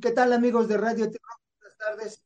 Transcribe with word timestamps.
¿Qué 0.00 0.10
tal 0.12 0.32
amigos 0.32 0.68
de 0.68 0.76
Radio 0.78 1.10
T-Rock? 1.10 1.40
Buenas 1.60 1.78
tardes. 1.78 2.22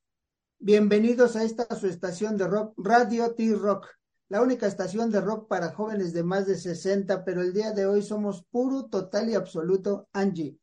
Bienvenidos 0.59 1.37
a 1.37 1.43
esta 1.43 1.67
su 1.75 1.89
estación 1.89 2.37
de 2.37 2.47
rock, 2.47 2.75
Radio 2.77 3.35
T-Rock, 3.35 3.89
la 4.29 4.43
única 4.43 4.67
estación 4.67 5.11
de 5.11 5.21
rock 5.21 5.49
para 5.49 5.73
jóvenes 5.73 6.13
de 6.13 6.23
más 6.23 6.47
de 6.47 6.57
60, 6.57 7.25
pero 7.25 7.43
el 7.43 7.53
día 7.53 7.73
de 7.73 7.87
hoy 7.87 8.03
somos 8.03 8.45
puro, 8.45 8.87
total 8.87 9.29
y 9.29 9.35
absoluto 9.35 10.09
Angie. 10.13 10.57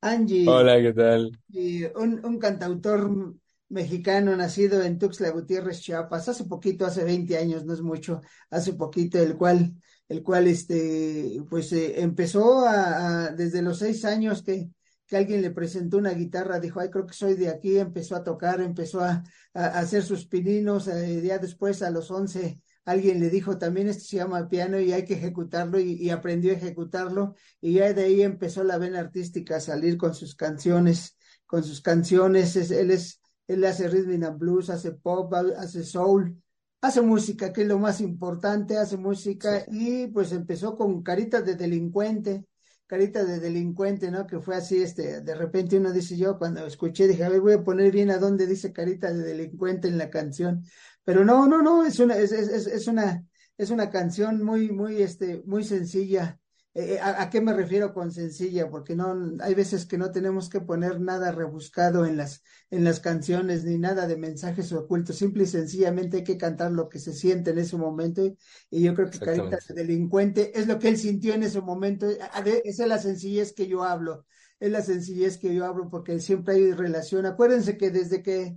Angie. 0.00 0.48
Hola, 0.48 0.80
¿qué 0.80 0.92
tal? 0.92 1.38
Y 1.48 1.84
un, 1.84 2.24
un 2.24 2.38
cantautor 2.38 3.36
mexicano 3.70 4.36
nacido 4.36 4.82
en 4.82 4.98
Tuxtla 4.98 5.30
Gutiérrez, 5.30 5.80
Chiapas, 5.80 6.28
hace 6.28 6.44
poquito, 6.44 6.84
hace 6.84 7.04
20 7.04 7.38
años, 7.38 7.64
no 7.64 7.72
es 7.72 7.80
mucho, 7.80 8.20
hace 8.50 8.74
poquito, 8.74 9.18
el 9.18 9.36
cual, 9.36 9.74
el 10.10 10.24
cual, 10.24 10.48
este, 10.48 11.40
pues 11.48 11.72
eh, 11.72 12.00
empezó 12.02 12.66
a, 12.66 13.28
desde 13.30 13.62
los 13.62 13.78
seis 13.78 14.04
años 14.04 14.42
que, 14.42 14.68
que 15.06 15.16
alguien 15.16 15.40
le 15.40 15.52
presentó 15.52 15.98
una 15.98 16.10
guitarra, 16.10 16.58
dijo, 16.58 16.80
ay, 16.80 16.90
creo 16.90 17.06
que 17.06 17.14
soy 17.14 17.34
de 17.34 17.48
aquí, 17.48 17.78
empezó 17.78 18.16
a 18.16 18.24
tocar, 18.24 18.60
empezó 18.60 19.02
a, 19.02 19.22
hacer 19.54 20.02
sus 20.02 20.26
pininos, 20.26 20.88
eh, 20.88 21.22
ya 21.24 21.38
después 21.38 21.80
a 21.82 21.90
los 21.90 22.10
once 22.10 22.60
alguien 22.84 23.20
le 23.20 23.30
dijo, 23.30 23.56
también 23.56 23.88
esto 23.88 24.02
se 24.04 24.16
llama 24.16 24.48
piano 24.48 24.80
y 24.80 24.92
hay 24.92 25.04
que 25.04 25.14
ejecutarlo 25.14 25.78
y, 25.78 25.92
y, 25.92 26.10
aprendió 26.10 26.50
a 26.50 26.56
ejecutarlo 26.56 27.36
y 27.60 27.74
ya 27.74 27.92
de 27.92 28.02
ahí 28.04 28.22
empezó 28.22 28.64
la 28.64 28.78
vena 28.78 28.98
artística 28.98 29.56
a 29.56 29.60
salir 29.60 29.96
con 29.96 30.14
sus 30.14 30.34
canciones, 30.34 31.16
con 31.46 31.62
sus 31.62 31.80
canciones, 31.82 32.56
es, 32.56 32.72
él 32.72 32.90
es, 32.90 33.20
él 33.46 33.64
hace 33.64 33.86
rhythm 33.88 34.24
and 34.24 34.38
blues, 34.40 34.70
hace 34.70 34.90
pop, 34.90 35.32
hace 35.56 35.84
soul, 35.84 36.36
hace 36.80 37.02
música, 37.02 37.52
que 37.52 37.62
es 37.62 37.68
lo 37.68 37.78
más 37.78 38.00
importante, 38.00 38.78
hace 38.78 38.96
música 38.96 39.64
y 39.68 40.06
pues 40.08 40.32
empezó 40.32 40.76
con 40.76 41.02
caritas 41.02 41.44
de 41.44 41.54
delincuente, 41.54 42.46
carita 42.86 43.24
de 43.24 43.38
delincuente, 43.38 44.10
¿no? 44.10 44.26
Que 44.26 44.40
fue 44.40 44.56
así, 44.56 44.82
este, 44.82 45.20
de 45.20 45.34
repente 45.34 45.76
uno 45.76 45.92
dice 45.92 46.16
yo, 46.16 46.38
cuando 46.38 46.66
escuché, 46.66 47.06
dije, 47.06 47.24
a 47.24 47.28
ver, 47.28 47.40
voy 47.40 47.52
a 47.52 47.62
poner 47.62 47.92
bien 47.92 48.10
a 48.10 48.18
dónde 48.18 48.46
dice 48.46 48.72
carita 48.72 49.12
de 49.12 49.22
delincuente 49.22 49.86
en 49.88 49.98
la 49.98 50.10
canción. 50.10 50.64
Pero 51.04 51.24
no, 51.24 51.46
no, 51.46 51.62
no, 51.62 51.84
es 51.84 52.00
una, 52.00 52.16
es, 52.16 52.32
es, 52.32 52.66
es 52.66 52.86
una, 52.88 53.24
es 53.56 53.70
una 53.70 53.90
canción 53.90 54.42
muy, 54.42 54.72
muy, 54.72 55.02
este, 55.02 55.42
muy 55.46 55.62
sencilla. 55.62 56.39
Eh, 56.72 57.00
¿a, 57.00 57.22
¿a, 57.22 57.30
qué 57.30 57.40
me 57.40 57.52
refiero 57.52 57.92
con 57.92 58.12
sencilla? 58.12 58.70
Porque 58.70 58.94
no, 58.94 59.36
hay 59.40 59.54
veces 59.54 59.86
que 59.86 59.98
no 59.98 60.12
tenemos 60.12 60.48
que 60.48 60.60
poner 60.60 61.00
nada 61.00 61.32
rebuscado 61.32 62.06
en 62.06 62.16
las, 62.16 62.44
en 62.70 62.84
las 62.84 63.00
canciones, 63.00 63.64
ni 63.64 63.76
nada 63.76 64.06
de 64.06 64.16
mensajes 64.16 64.72
ocultos. 64.72 65.16
Simple 65.16 65.44
y 65.44 65.46
sencillamente 65.46 66.18
hay 66.18 66.24
que 66.24 66.38
cantar 66.38 66.70
lo 66.70 66.88
que 66.88 67.00
se 67.00 67.12
siente 67.12 67.50
en 67.50 67.58
ese 67.58 67.76
momento. 67.76 68.22
Y 68.70 68.82
yo 68.82 68.94
creo 68.94 69.10
que 69.10 69.18
Carita 69.18 69.58
de 69.68 69.74
Delincuente 69.74 70.58
es 70.58 70.68
lo 70.68 70.78
que 70.78 70.88
él 70.88 70.96
sintió 70.96 71.34
en 71.34 71.42
ese 71.42 71.60
momento. 71.60 72.06
Esa 72.08 72.82
es 72.84 72.88
la 72.88 72.98
sencillez 72.98 73.52
que 73.52 73.66
yo 73.66 73.82
hablo. 73.82 74.26
Es 74.60 74.70
la 74.70 74.82
sencillez 74.82 75.38
que 75.38 75.52
yo 75.52 75.64
hablo 75.64 75.90
porque 75.90 76.20
siempre 76.20 76.54
hay 76.54 76.72
relación. 76.72 77.26
Acuérdense 77.26 77.76
que 77.76 77.90
desde 77.90 78.22
que 78.22 78.56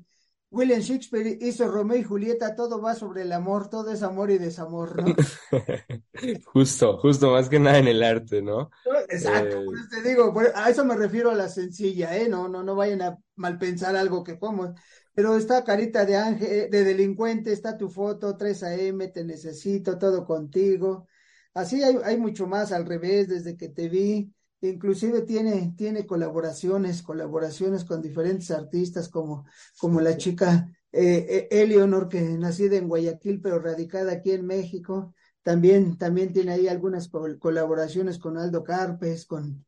William 0.54 0.82
Shakespeare 0.82 1.38
hizo 1.42 1.68
Romeo 1.68 1.98
y 1.98 2.04
Julieta, 2.04 2.56
todo 2.56 2.80
va 2.80 2.94
sobre 2.94 3.23
el 3.23 3.32
amor, 3.32 3.70
todo 3.70 3.92
es 3.92 4.04
amor 4.04 4.30
y 4.30 4.38
desamor, 4.38 5.02
¿no? 5.02 5.16
justo, 6.46 7.00
justo, 7.00 7.32
más 7.32 7.50
que 7.50 7.59
nada 7.59 7.80
en 7.80 7.88
el 7.88 8.04
arte, 8.04 8.44
¿no? 8.44 8.70
Exacto, 9.09 9.58
eh... 9.58 9.66
pues 9.66 9.90
te 9.90 10.08
digo, 10.08 10.31
a 10.54 10.70
eso 10.70 10.86
me 10.86 10.96
refiero 10.96 11.31
a 11.31 11.36
la 11.36 11.50
sencilla, 11.50 12.16
¿eh? 12.16 12.30
No, 12.30 12.48
no, 12.48 12.62
no 12.62 12.76
vayan 12.76 13.02
a 13.02 13.18
malpensar 13.36 13.96
algo 13.96 14.24
que 14.24 14.38
como. 14.38 14.76
Pero 15.16 15.36
está 15.36 15.64
carita 15.64 16.06
de 16.06 16.18
ángel, 16.18 16.70
de 16.70 16.84
delincuente, 16.84 17.52
está 17.52 17.76
tu 17.76 17.90
foto, 17.90 18.38
3 18.38 18.64
AM, 18.64 19.12
te 19.12 19.24
necesito, 19.24 19.98
todo 19.98 20.24
contigo. 20.24 21.08
Así 21.56 21.84
hay, 21.84 21.98
hay 22.04 22.18
mucho 22.18 22.46
más 22.46 22.72
al 22.72 22.86
revés, 22.86 23.28
desde 23.28 23.58
que 23.58 23.70
te 23.70 23.90
vi 23.90 24.31
inclusive 24.69 25.22
tiene, 25.22 25.73
tiene 25.78 26.06
colaboraciones, 26.06 27.02
colaboraciones 27.03 27.86
con 27.86 28.02
diferentes 28.02 28.52
artistas 28.52 29.09
como, 29.09 29.46
como 29.78 30.01
la 30.01 30.18
chica 30.18 30.69
eh, 30.91 31.47
Eleonor, 31.51 32.07
que 32.07 32.22
nacida 32.22 32.78
en 32.78 32.88
Guayaquil, 32.88 33.41
pero 33.41 33.59
radicada 33.59 34.12
aquí 34.13 34.31
en 34.31 34.46
México. 34.46 35.13
También, 35.41 35.97
también 35.97 36.31
tiene 36.31 36.53
ahí 36.53 36.68
algunas 36.68 37.09
colaboraciones 37.40 38.18
con 38.18 38.38
Aldo 38.38 38.63
Carpes, 38.63 39.25
con, 39.25 39.66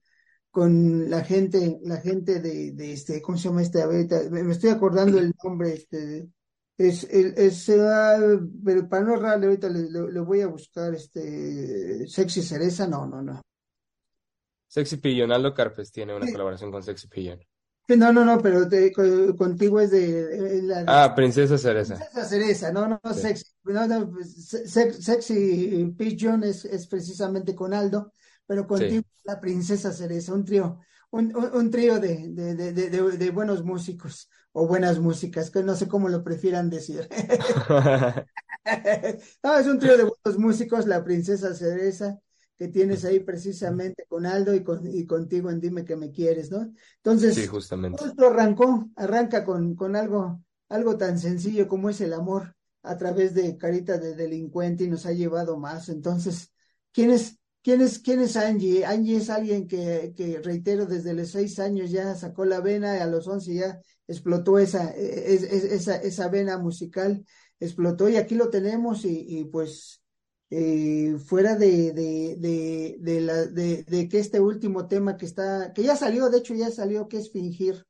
con 0.50 1.10
la 1.10 1.24
gente, 1.24 1.80
la 1.84 1.98
gente 1.98 2.40
de, 2.40 2.72
de 2.72 2.94
este, 2.94 3.22
¿cómo 3.22 3.38
se 3.38 3.50
llama 3.50 3.62
este? 3.62 3.82
Ahorita, 3.82 4.30
me 4.32 4.50
estoy 4.52 4.70
acordando 4.70 5.20
el 5.20 5.34
nombre, 5.44 5.74
este, 5.74 6.30
es, 6.78 7.04
es, 7.06 7.38
es 7.38 7.72
pero 8.64 8.88
para 8.88 9.04
no 9.04 9.16
ahorita 9.16 9.68
le, 9.68 9.90
le, 9.90 10.12
le 10.12 10.20
voy 10.22 10.42
a 10.42 10.48
buscar 10.48 10.96
este, 10.96 12.08
Sexy 12.08 12.42
Cereza, 12.42 12.88
no, 12.88 13.06
no, 13.06 13.22
no. 13.22 13.42
Sexy 14.68 14.98
Pillion, 14.98 15.32
Aldo 15.32 15.54
Carpes 15.54 15.92
tiene 15.92 16.16
una 16.16 16.26
sí. 16.26 16.32
colaboración 16.32 16.72
con 16.72 16.84
Sexy 16.84 17.08
Pillion. 17.08 17.40
No, 17.88 18.12
no, 18.12 18.26
no, 18.26 18.40
pero 18.42 18.68
te, 18.68 18.92
contigo 19.38 19.80
es 19.80 19.92
de, 19.92 20.24
de 20.26 20.62
la, 20.64 20.84
Ah, 20.88 21.14
Princesa 21.14 21.58
Cereza. 21.58 21.96
Princesa 21.96 22.26
Cereza, 22.26 22.72
no, 22.72 22.88
no, 22.88 23.00
sí. 23.14 23.20
sexy, 23.22 23.46
no, 23.66 23.88
no, 23.88 24.12
sex, 24.24 25.04
Sexy 25.06 25.94
Pigeon 25.96 26.44
es, 26.44 26.66
es, 26.66 26.88
precisamente 26.88 27.54
con 27.54 27.76
Aldo, 27.76 28.12
pero 28.48 28.66
contigo 28.66 29.04
sí. 29.04 29.22
la 29.24 29.40
Princesa 29.40 29.92
Cereza, 29.92 30.34
un 30.34 30.46
trío, 30.46 30.80
un, 31.12 31.36
un, 31.36 31.54
un 31.54 31.70
trío 31.70 32.00
de, 32.00 32.30
de, 32.30 32.56
de, 32.56 33.30
buenos 33.30 33.64
músicos 33.64 34.30
o 34.52 34.68
buenas 34.68 34.98
músicas, 34.98 35.52
que 35.52 35.62
no 35.62 35.76
sé 35.76 35.88
cómo 35.88 36.10
lo 36.10 36.24
prefieran 36.24 36.72
decir. 36.72 37.08
no, 39.44 39.58
es 39.60 39.68
un 39.68 39.78
trío 39.78 39.96
de 39.96 40.06
buenos 40.06 40.40
músicos, 40.40 40.88
la 40.88 41.04
Princesa 41.04 41.54
Cereza, 41.54 42.20
que 42.58 42.70
tienes 42.70 43.04
ahí 43.04 43.20
precisamente 43.20 44.06
con 44.08 44.26
Aldo 44.26 44.54
y, 44.54 44.64
con, 44.64 44.88
y 44.88 45.06
contigo 45.06 45.50
en 45.50 45.60
Dime 45.60 45.84
que 45.84 45.96
me 45.96 46.12
quieres, 46.12 46.52
¿no? 46.52 46.72
Entonces, 46.98 47.36
sí, 47.36 47.48
justamente. 47.48 48.04
esto 48.06 48.28
arrancó, 48.28 48.90
arranca 48.96 49.44
con, 49.44 49.76
con 49.76 49.96
algo, 49.96 50.42
algo 50.70 50.98
tan 50.98 51.20
sencillo 51.20 51.68
como 51.68 51.90
es 51.90 52.00
el 52.02 52.14
amor 52.14 52.56
a 52.84 52.98
través 52.98 53.34
de 53.34 53.58
Carita 53.58 53.98
de 53.98 54.16
Delincuente 54.16 54.86
y 54.86 54.90
nos 54.90 55.06
ha 55.06 55.12
llevado 55.12 55.58
más. 55.58 55.90
Entonces, 55.90 56.54
¿quién 56.94 57.12
es, 57.12 57.38
quién 57.62 57.82
es, 57.82 58.00
quién 58.00 58.22
es 58.22 58.38
Angie? 58.38 58.86
Angie 58.86 59.18
es 59.18 59.30
alguien 59.30 59.68
que, 59.68 60.14
que, 60.16 60.40
reitero, 60.40 60.86
desde 60.86 61.14
los 61.14 61.30
seis 61.30 61.60
años 61.60 61.92
ya 61.92 62.16
sacó 62.16 62.46
la 62.46 62.62
vena 62.62 62.96
y 62.96 63.00
a 63.00 63.08
los 63.08 63.28
once 63.28 63.54
ya 63.54 63.80
explotó 64.08 64.60
esa, 64.60 64.92
esa, 64.92 65.98
esa 65.98 66.30
vena 66.30 66.58
musical, 66.58 67.26
explotó 67.60 68.08
y 68.08 68.16
aquí 68.16 68.36
lo 68.36 68.50
tenemos 68.50 69.04
y, 69.04 69.26
y 69.28 69.46
pues 69.46 70.05
eh, 70.58 71.18
fuera 71.18 71.56
de, 71.56 71.92
de, 71.92 72.38
de, 72.38 72.96
de, 73.00 73.20
la, 73.20 73.46
de, 73.46 74.08
que 74.08 74.20
este 74.20 74.40
último 74.40 74.88
tema 74.88 75.18
que 75.18 75.26
está, 75.26 75.74
que 75.74 75.84
ya 75.84 75.98
salió, 75.98 76.30
de 76.30 76.38
hecho 76.38 76.54
ya 76.54 76.72
salió, 76.72 77.10
que 77.10 77.18
es 77.18 77.30
fingir. 77.30 77.86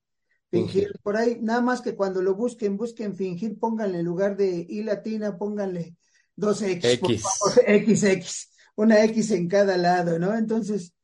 Fingir, 0.50 1.00
por 1.04 1.16
ahí, 1.16 1.38
nada 1.42 1.62
más 1.62 1.82
que 1.82 1.96
cuando 1.96 2.24
lo 2.24 2.34
busquen, 2.34 2.76
busquen 2.76 3.16
fingir, 3.16 3.60
pónganle 3.60 4.00
en 4.00 4.06
lugar 4.06 4.36
de 4.36 4.66
I 4.68 4.82
latina, 4.82 5.38
pónganle 5.38 5.96
dos 6.36 6.64
X, 6.64 6.84
X. 6.94 7.24
Por 7.40 7.54
favor, 7.54 7.66
XX, 7.86 8.50
una 8.78 9.04
X 9.04 9.30
en 9.30 9.48
cada 9.48 9.78
lado, 9.78 10.18
¿no? 10.18 10.36
Entonces, 10.36 10.96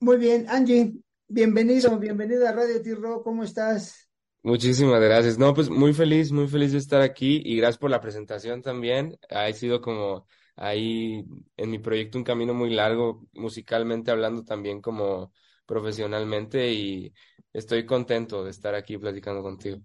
muy 0.00 0.16
bien, 0.16 0.46
Angie, 0.48 0.94
bienvenido, 1.28 1.96
bienvenido 1.96 2.48
a 2.48 2.52
Radio 2.52 2.82
T-Rock, 2.82 3.22
¿cómo 3.22 3.44
estás? 3.44 4.08
Muchísimas 4.42 5.00
gracias. 5.00 5.38
No, 5.38 5.54
pues 5.54 5.70
muy 5.70 5.92
feliz, 5.92 6.32
muy 6.32 6.48
feliz 6.48 6.72
de 6.72 6.78
estar 6.78 7.02
aquí 7.02 7.40
y 7.44 7.56
gracias 7.56 7.78
por 7.78 7.90
la 7.90 8.00
presentación 8.00 8.62
también. 8.62 9.16
Ha 9.28 9.52
sido 9.52 9.80
como 9.80 10.26
ahí 10.60 11.24
en 11.56 11.70
mi 11.70 11.78
proyecto 11.80 12.18
un 12.18 12.24
camino 12.24 12.54
muy 12.54 12.70
largo, 12.70 13.26
musicalmente 13.32 14.10
hablando 14.10 14.44
también 14.44 14.80
como 14.82 15.32
profesionalmente 15.66 16.72
y 16.72 17.12
estoy 17.52 17.86
contento 17.86 18.44
de 18.44 18.50
estar 18.50 18.74
aquí 18.74 18.98
platicando 18.98 19.42
contigo. 19.42 19.78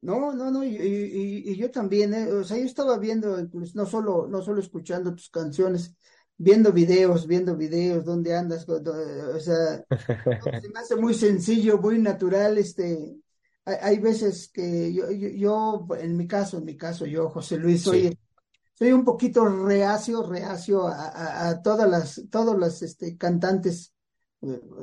No, 0.00 0.32
no, 0.32 0.50
no, 0.52 0.62
y, 0.64 0.76
y, 0.76 1.50
y 1.52 1.56
yo 1.56 1.72
también, 1.72 2.14
eh, 2.14 2.32
o 2.32 2.44
sea, 2.44 2.56
yo 2.56 2.64
estaba 2.64 2.98
viendo, 2.98 3.38
incluso, 3.40 3.72
no 3.74 3.84
solo, 3.84 4.28
no 4.28 4.42
solo 4.42 4.60
escuchando 4.60 5.12
tus 5.12 5.28
canciones, 5.28 5.96
viendo 6.36 6.72
videos, 6.72 7.26
viendo 7.26 7.56
videos, 7.56 8.04
dónde 8.04 8.36
andas, 8.36 8.64
o 8.68 9.40
sea, 9.40 9.84
se 10.60 10.68
me 10.70 10.80
hace 10.80 10.94
muy 10.96 11.14
sencillo, 11.14 11.78
muy 11.78 11.98
natural, 11.98 12.58
este, 12.58 13.16
hay 13.64 13.98
veces 13.98 14.48
que 14.52 14.94
yo, 14.94 15.10
yo, 15.10 15.28
yo, 15.30 15.88
en 15.98 16.16
mi 16.16 16.28
caso, 16.28 16.58
en 16.58 16.64
mi 16.64 16.76
caso, 16.76 17.04
yo, 17.06 17.28
José 17.30 17.58
Luis, 17.58 17.82
soy, 17.82 18.08
sí. 18.08 18.18
Soy 18.78 18.92
un 18.92 19.04
poquito 19.04 19.44
reacio, 19.44 20.22
reacio 20.22 20.86
a, 20.86 21.08
a, 21.08 21.48
a 21.48 21.62
todas 21.62 21.90
las, 21.90 22.22
todos 22.30 22.56
los 22.56 22.80
este, 22.82 23.16
cantantes, 23.16 23.92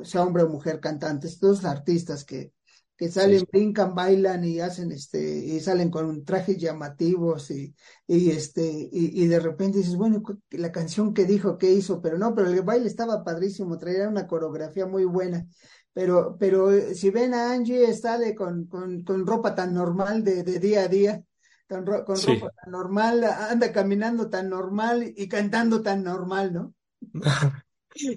sea 0.02 0.22
hombre 0.22 0.42
o 0.42 0.50
mujer, 0.50 0.80
cantantes, 0.80 1.38
todos 1.38 1.62
los 1.62 1.72
artistas 1.72 2.22
que, 2.22 2.52
que 2.94 3.10
salen, 3.10 3.40
sí. 3.40 3.46
brincan, 3.50 3.94
bailan 3.94 4.44
y 4.44 4.60
hacen 4.60 4.92
este, 4.92 5.38
y 5.38 5.58
salen 5.60 5.90
con 5.90 6.26
trajes 6.26 6.58
llamativos 6.58 7.50
y, 7.50 7.74
y 8.06 8.32
este, 8.32 8.62
y, 8.92 9.22
y, 9.22 9.26
de 9.28 9.40
repente 9.40 9.78
dices, 9.78 9.96
bueno, 9.96 10.22
la 10.50 10.70
canción 10.70 11.14
que 11.14 11.24
dijo, 11.24 11.56
qué 11.56 11.72
hizo, 11.72 12.02
pero 12.02 12.18
no, 12.18 12.34
pero 12.34 12.50
el 12.50 12.60
baile 12.60 12.88
estaba 12.88 13.24
padrísimo, 13.24 13.78
traía 13.78 14.10
una 14.10 14.26
coreografía 14.26 14.84
muy 14.84 15.04
buena 15.04 15.46
pero, 15.94 16.36
pero 16.38 16.70
si 16.94 17.08
ven 17.08 17.32
a 17.32 17.52
Angie, 17.52 17.90
sale 17.94 18.34
con, 18.34 18.66
con, 18.66 19.02
con 19.02 19.26
ropa 19.26 19.54
tan 19.54 19.72
normal 19.72 20.22
de, 20.22 20.42
de 20.42 20.58
día 20.58 20.82
a 20.82 20.88
día, 20.88 21.22
con, 21.68 21.86
ro 21.86 22.04
con 22.04 22.16
sí. 22.16 22.34
ropa 22.34 22.50
tan 22.50 22.72
normal, 22.72 23.24
anda 23.24 23.72
caminando 23.72 24.28
tan 24.28 24.48
normal 24.48 25.12
y 25.16 25.28
cantando 25.28 25.82
tan 25.82 26.02
normal, 26.04 26.52
¿no? 26.52 26.74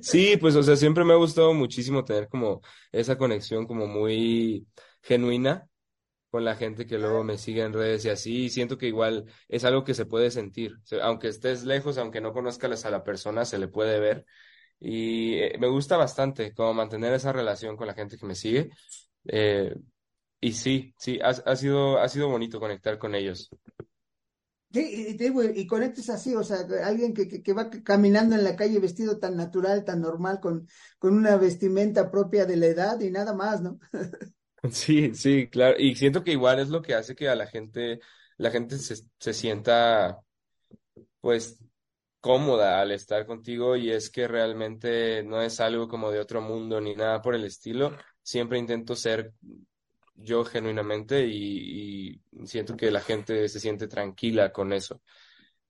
Sí, 0.01 0.35
pues, 0.35 0.57
o 0.57 0.63
sea, 0.63 0.75
siempre 0.75 1.05
me 1.05 1.13
ha 1.13 1.15
gustado 1.15 1.53
muchísimo 1.53 2.03
tener 2.03 2.27
como 2.27 2.61
esa 2.91 3.17
conexión 3.17 3.65
como 3.65 3.87
muy 3.87 4.67
genuina 5.01 5.69
con 6.29 6.45
la 6.45 6.55
gente 6.55 6.85
que 6.85 6.99
luego 6.99 7.23
me 7.23 7.37
sigue 7.37 7.63
en 7.63 7.73
redes 7.73 8.05
y 8.05 8.09
así, 8.09 8.45
y 8.45 8.49
siento 8.49 8.77
que 8.77 8.87
igual 8.87 9.25
es 9.47 9.63
algo 9.65 9.83
que 9.83 9.93
se 9.93 10.05
puede 10.05 10.31
sentir, 10.31 10.73
aunque 11.01 11.29
estés 11.29 11.63
lejos, 11.63 11.97
aunque 11.97 12.21
no 12.21 12.33
conozcas 12.33 12.85
a 12.85 12.91
la 12.91 13.03
persona, 13.03 13.45
se 13.45 13.57
le 13.57 13.67
puede 13.67 13.99
ver, 13.99 14.25
y 14.79 15.35
eh, 15.39 15.57
me 15.59 15.67
gusta 15.67 15.97
bastante 15.97 16.53
como 16.53 16.73
mantener 16.73 17.13
esa 17.13 17.33
relación 17.33 17.75
con 17.75 17.87
la 17.87 17.95
gente 17.95 18.17
que 18.17 18.25
me 18.25 18.35
sigue, 18.35 18.69
eh, 19.25 19.73
y 20.41 20.53
sí, 20.53 20.93
sí, 20.97 21.19
ha, 21.21 21.29
ha 21.29 21.55
sido, 21.55 21.99
ha 21.99 22.07
sido 22.07 22.29
bonito 22.29 22.59
conectar 22.59 22.97
con 22.97 23.15
ellos. 23.15 23.49
Sí, 24.71 25.17
y, 25.19 25.61
y 25.61 25.65
conectes 25.65 26.11
así, 26.11 26.35
o 26.35 26.43
sea, 26.43 26.59
alguien 26.83 27.15
que, 27.15 27.41
que, 27.41 27.53
va 27.53 27.71
caminando 27.71 28.35
en 28.35 28.43
la 28.43 28.55
calle 28.55 28.79
vestido 28.79 29.17
tan 29.17 29.35
natural, 29.35 29.83
tan 29.83 29.99
normal, 30.01 30.39
con, 30.39 30.67
con 30.99 31.15
una 31.15 31.37
vestimenta 31.37 32.11
propia 32.11 32.45
de 32.45 32.55
la 32.55 32.67
edad 32.67 32.99
y 32.99 33.09
nada 33.09 33.33
más, 33.33 33.61
¿no? 33.61 33.79
Sí, 34.71 35.15
sí, 35.15 35.47
claro. 35.49 35.75
Y 35.79 35.95
siento 35.95 36.23
que 36.23 36.31
igual 36.33 36.59
es 36.59 36.69
lo 36.69 36.81
que 36.81 36.93
hace 36.93 37.15
que 37.15 37.29
a 37.29 37.35
la 37.35 37.47
gente, 37.47 37.99
la 38.37 38.51
gente 38.51 38.77
se, 38.77 38.95
se 39.17 39.33
sienta, 39.33 40.19
pues, 41.21 41.57
cómoda 42.19 42.81
al 42.81 42.91
estar 42.91 43.25
contigo 43.25 43.75
y 43.77 43.91
es 43.91 44.09
que 44.09 44.27
realmente 44.27 45.23
no 45.23 45.41
es 45.41 45.59
algo 45.59 45.87
como 45.87 46.11
de 46.11 46.19
otro 46.19 46.41
mundo 46.41 46.81
ni 46.81 46.95
nada 46.95 47.21
por 47.21 47.35
el 47.35 47.45
estilo. 47.45 47.95
Siempre 48.21 48.59
intento 48.59 48.95
ser 48.95 49.33
yo 50.21 50.45
genuinamente 50.45 51.25
y, 51.27 52.21
siento 52.45 52.75
que 52.75 52.91
la 52.91 53.01
gente 53.01 53.47
se 53.49 53.59
siente 53.59 53.87
tranquila 53.87 54.51
con 54.51 54.73
eso. 54.73 55.01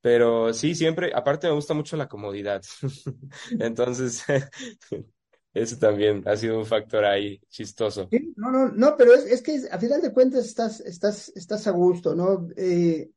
Pero 0.01 0.53
sí, 0.53 0.75
siempre, 0.75 1.11
aparte 1.13 1.47
me 1.47 1.53
gusta 1.53 1.73
mucho 1.73 1.97
la 1.97 2.07
comodidad. 2.07 2.61
Entonces, 3.59 4.23
Eso 5.53 5.77
también 5.77 6.23
ha 6.27 6.35
sido 6.37 6.59
un 6.59 6.65
factor 6.65 7.03
ahí 7.05 7.41
chistoso. 7.49 8.07
No, 8.35 8.51
no, 8.51 8.69
no, 8.69 8.95
pero 8.95 9.13
es, 9.13 9.25
es, 9.25 9.41
que 9.41 9.59
a 9.71 9.79
final 9.79 10.01
de 10.01 10.13
cuentas 10.13 10.45
estás, 10.45 10.79
estás, 10.81 11.31
estás 11.35 11.65
a 11.65 11.71
gusto, 11.71 12.13
¿no? 12.15 12.47
Eh, 12.55 13.09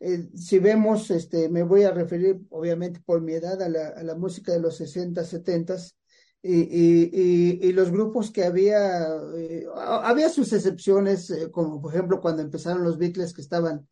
eh, 0.00 0.28
si 0.34 0.58
vemos, 0.58 1.10
este, 1.10 1.48
me 1.48 1.62
voy 1.62 1.84
a 1.84 1.92
referir 1.92 2.40
obviamente 2.50 3.00
por 3.04 3.20
mi 3.20 3.34
edad 3.34 3.62
a 3.62 3.68
la, 3.68 3.88
a 3.88 4.02
la 4.02 4.16
música 4.16 4.52
de 4.52 4.60
los 4.60 4.76
60, 4.76 5.22
70 5.24 5.76
y, 6.42 6.60
y, 6.60 7.58
y, 7.60 7.72
los 7.72 7.90
grupos 7.90 8.30
que 8.30 8.44
había, 8.44 9.06
eh, 9.36 9.66
había 9.74 10.28
sus 10.28 10.52
excepciones, 10.52 11.32
como 11.50 11.80
por 11.80 11.92
ejemplo 11.92 12.20
cuando 12.20 12.42
empezaron 12.42 12.84
los 12.84 12.98
Beatles 12.98 13.32
que 13.32 13.42
estaban 13.42 13.86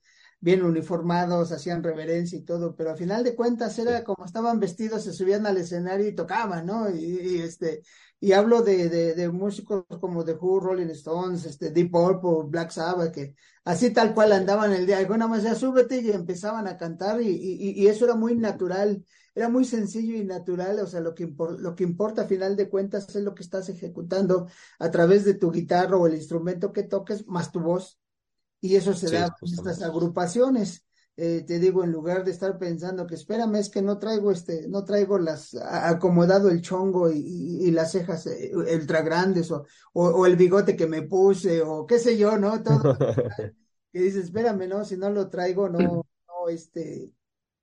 bien 0.44 0.62
uniformados, 0.62 1.52
hacían 1.52 1.82
reverencia 1.82 2.38
y 2.38 2.42
todo, 2.42 2.76
pero 2.76 2.90
a 2.90 2.96
final 2.96 3.24
de 3.24 3.34
cuentas 3.34 3.78
era 3.78 4.04
como 4.04 4.26
estaban 4.26 4.60
vestidos, 4.60 5.04
se 5.04 5.14
subían 5.14 5.46
al 5.46 5.56
escenario 5.56 6.06
y 6.06 6.14
tocaban, 6.14 6.66
¿no? 6.66 6.94
Y, 6.94 7.40
este, 7.40 7.82
y 8.20 8.32
hablo 8.32 8.60
de, 8.60 8.90
de, 8.90 9.14
de, 9.14 9.30
músicos 9.30 9.84
como 10.00 10.22
The 10.22 10.34
Who, 10.34 10.60
Rolling 10.60 10.90
Stones, 10.90 11.46
este, 11.46 11.70
Deep 11.70 11.90
Purple, 11.90 12.50
Black 12.50 12.72
Sabbath, 12.72 13.14
que 13.14 13.34
así 13.64 13.90
tal 13.90 14.12
cual 14.12 14.32
andaban 14.32 14.74
el 14.74 14.84
día, 14.86 14.98
alguna 14.98 15.26
más 15.28 15.42
ya 15.42 15.54
súbete 15.54 16.02
y 16.02 16.10
empezaban 16.10 16.66
a 16.68 16.76
cantar 16.76 17.22
y, 17.22 17.28
y, 17.28 17.82
y, 17.82 17.86
eso 17.86 18.04
era 18.04 18.14
muy 18.14 18.34
natural, 18.36 19.02
era 19.34 19.48
muy 19.48 19.64
sencillo 19.64 20.16
y 20.16 20.24
natural, 20.24 20.78
o 20.80 20.86
sea, 20.86 21.00
lo 21.00 21.14
que, 21.14 21.26
lo 21.58 21.74
que 21.74 21.84
importa 21.84 22.22
a 22.22 22.26
final 22.26 22.56
de 22.56 22.68
cuentas 22.68 23.14
es 23.14 23.22
lo 23.22 23.34
que 23.34 23.42
estás 23.42 23.68
ejecutando 23.68 24.46
a 24.78 24.90
través 24.90 25.24
de 25.24 25.34
tu 25.34 25.50
guitarra 25.50 25.96
o 25.96 26.06
el 26.06 26.14
instrumento 26.14 26.72
que 26.72 26.84
toques, 26.84 27.26
más 27.26 27.50
tu 27.50 27.60
voz 27.60 27.98
y 28.60 28.76
eso 28.76 28.94
se 28.94 29.10
da 29.10 29.26
en 29.26 29.52
estas 29.52 29.82
agrupaciones. 29.82 30.86
Eh, 31.16 31.44
te 31.46 31.60
digo, 31.60 31.84
en 31.84 31.92
lugar 31.92 32.24
de 32.24 32.32
estar 32.32 32.58
pensando 32.58 33.06
que 33.06 33.14
espérame, 33.14 33.56
es 33.56 33.68
que 33.68 33.82
no 33.82 33.98
traigo 33.98 34.32
este, 34.32 34.66
no 34.68 34.84
traigo 34.84 35.16
las 35.16 35.54
acomodado 35.54 36.48
el 36.48 36.60
chongo 36.60 37.08
y, 37.12 37.70
las 37.70 37.92
cejas 37.92 38.26
eh, 38.26 38.50
ultra 38.54 39.02
grandes 39.02 39.50
o, 39.52 39.64
o, 39.92 40.26
el 40.26 40.34
bigote 40.34 40.74
que 40.74 40.88
me 40.88 41.02
puse 41.02 41.62
o 41.62 41.86
qué 41.86 42.00
sé 42.00 42.16
yo, 42.18 42.36
¿no? 42.36 42.62
Todo 42.62 42.96
que 43.92 44.00
dices, 44.00 44.24
espérame, 44.24 44.66
no, 44.66 44.84
si 44.84 44.96
no 44.96 45.08
lo 45.10 45.28
traigo, 45.28 45.68
no, 45.68 45.78
no, 45.78 46.48
este, 46.48 47.12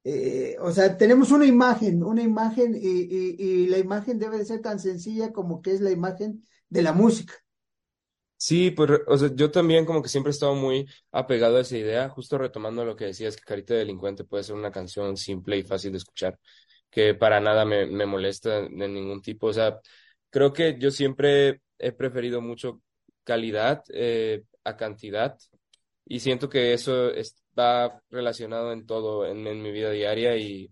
eh, 0.04 0.58
o 0.62 0.72
sea, 0.72 0.98
tenemos 0.98 1.32
una 1.32 1.46
imagen, 1.46 2.04
una 2.04 2.24
imagen 2.24 2.76
y, 2.76 2.80
y, 2.82 3.36
y 3.40 3.68
la 3.68 3.78
imagen 3.80 4.20
debe 4.20 4.38
de 4.40 4.46
ser 4.46 4.62
tan 4.62 4.80
sencilla 4.80 5.32
como 5.32 5.62
que 5.62 5.74
es 5.74 5.82
la 5.82 5.92
imagen 5.92 6.48
de 6.70 6.82
la 6.84 6.94
música. 6.94 7.34
Sí, 8.38 8.72
pues, 8.72 8.90
o 9.08 9.18
sea, 9.18 9.30
yo 9.36 9.52
también 9.52 9.86
como 9.86 10.02
que 10.02 10.10
siempre 10.10 10.32
he 10.32 10.34
estado 10.34 10.56
muy 10.56 10.88
apegado 11.12 11.58
a 11.58 11.62
esa 11.62 11.78
idea, 11.78 12.10
justo 12.10 12.40
retomando 12.40 12.84
lo 12.84 12.96
que 12.96 13.06
decías, 13.06 13.36
que 13.36 13.44
Carita 13.44 13.74
de 13.76 13.82
Delincuente 13.82 14.24
puede 14.24 14.44
ser 14.44 14.56
una 14.56 14.72
canción 14.72 15.16
simple 15.16 15.58
y 15.58 15.64
fácil 15.64 15.92
de 15.92 16.00
escuchar, 16.00 16.40
que 16.90 17.14
para 17.14 17.40
nada 17.40 17.66
me, 17.66 17.86
me 17.86 18.06
molesta 18.08 18.62
de 18.62 18.88
ningún 18.88 19.22
tipo. 19.22 19.48
O 19.48 19.54
sea, 19.54 19.80
creo 20.32 20.52
que 20.54 20.76
yo 20.80 20.90
siempre 20.90 21.62
he 21.78 21.92
preferido 21.92 22.42
mucho 22.42 22.82
calidad 23.24 23.84
eh, 23.94 24.44
a 24.64 24.76
cantidad 24.76 25.38
y 26.06 26.20
siento 26.20 26.50
que 26.50 26.74
eso 26.74 27.12
está 27.52 28.02
relacionado 28.10 28.72
en 28.74 28.86
todo, 28.86 29.26
en, 29.28 29.46
en 29.46 29.62
mi 29.62 29.72
vida 29.72 29.92
diaria 29.92 30.36
y 30.38 30.72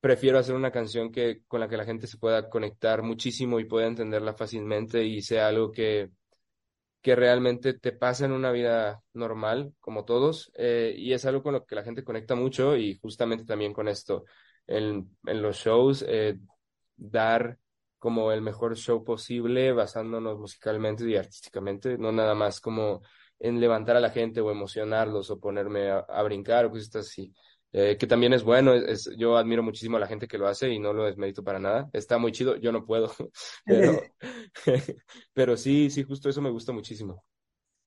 prefiero 0.00 0.38
hacer 0.38 0.54
una 0.54 0.72
canción 0.72 1.12
que 1.12 1.42
con 1.46 1.60
la 1.60 1.68
que 1.68 1.76
la 1.76 1.84
gente 1.84 2.06
se 2.06 2.18
pueda 2.18 2.48
conectar 2.48 3.02
muchísimo 3.02 3.60
y 3.60 3.64
pueda 3.64 3.86
entenderla 3.86 4.34
fácilmente 4.34 5.04
y 5.04 5.22
sea 5.22 5.48
algo 5.48 5.70
que 5.70 6.10
que 7.06 7.14
realmente 7.14 7.72
te 7.74 7.92
pasa 7.92 8.24
en 8.24 8.32
una 8.32 8.50
vida 8.50 9.00
normal, 9.12 9.72
como 9.78 10.04
todos, 10.04 10.50
eh, 10.56 10.92
y 10.98 11.12
es 11.12 11.24
algo 11.24 11.40
con 11.40 11.52
lo 11.52 11.64
que 11.64 11.76
la 11.76 11.84
gente 11.84 12.02
conecta 12.02 12.34
mucho 12.34 12.76
y 12.76 12.98
justamente 12.98 13.44
también 13.44 13.72
con 13.72 13.86
esto, 13.86 14.24
en, 14.66 15.16
en 15.24 15.40
los 15.40 15.56
shows, 15.56 16.04
eh, 16.08 16.36
dar 16.96 17.58
como 18.00 18.32
el 18.32 18.42
mejor 18.42 18.76
show 18.76 19.04
posible 19.04 19.72
basándonos 19.72 20.36
musicalmente 20.36 21.08
y 21.08 21.14
artísticamente, 21.14 21.96
no 21.96 22.10
nada 22.10 22.34
más 22.34 22.60
como 22.60 23.02
en 23.38 23.60
levantar 23.60 23.96
a 23.96 24.00
la 24.00 24.10
gente 24.10 24.40
o 24.40 24.50
emocionarlos 24.50 25.30
o 25.30 25.38
ponerme 25.38 25.90
a, 25.90 26.22
brincar 26.22 26.66
o 26.66 26.70
cosas 26.70 26.96
así. 26.96 27.32
Eh, 27.72 27.96
que 27.98 28.06
también 28.06 28.32
es 28.32 28.42
bueno, 28.42 28.72
es, 28.72 29.10
yo 29.18 29.36
admiro 29.36 29.62
muchísimo 29.62 29.98
a 29.98 30.00
la 30.00 30.06
gente 30.06 30.26
que 30.26 30.38
lo 30.38 30.48
hace 30.48 30.70
y 30.70 30.78
no 30.78 30.92
lo 30.92 31.04
desmerito 31.04 31.44
para 31.44 31.58
nada. 31.58 31.90
Está 31.92 32.16
muy 32.16 32.32
chido, 32.32 32.56
yo 32.56 32.72
no 32.72 32.86
puedo, 32.86 33.12
pero, 35.34 35.56
sí, 35.56 35.90
sí, 35.90 36.02
justo 36.02 36.28
eso 36.30 36.40
me 36.40 36.50
gusta 36.50 36.72
muchísimo. 36.72 37.24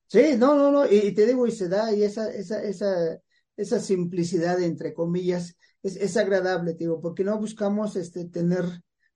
Sí, 0.06 0.36
no, 0.38 0.56
no, 0.56 0.72
no, 0.72 0.86
y, 0.86 1.12
te 1.14 1.26
digo, 1.26 1.48
y 1.48 1.52
se 1.52 1.70
da, 1.70 1.94
y 1.94 2.04
esa, 2.04 2.32
esa, 2.32 2.62
esa, 2.62 3.20
esa 3.56 3.80
simplicidad, 3.80 4.62
entre 4.62 4.94
comillas, 4.94 5.56
es, 5.82 5.96
es 5.96 6.18
agradable, 6.18 6.74
digo, 6.74 7.00
porque 7.02 7.24
no 7.24 7.40
buscamos 7.40 7.96
este, 7.96 8.26
tener 8.26 8.66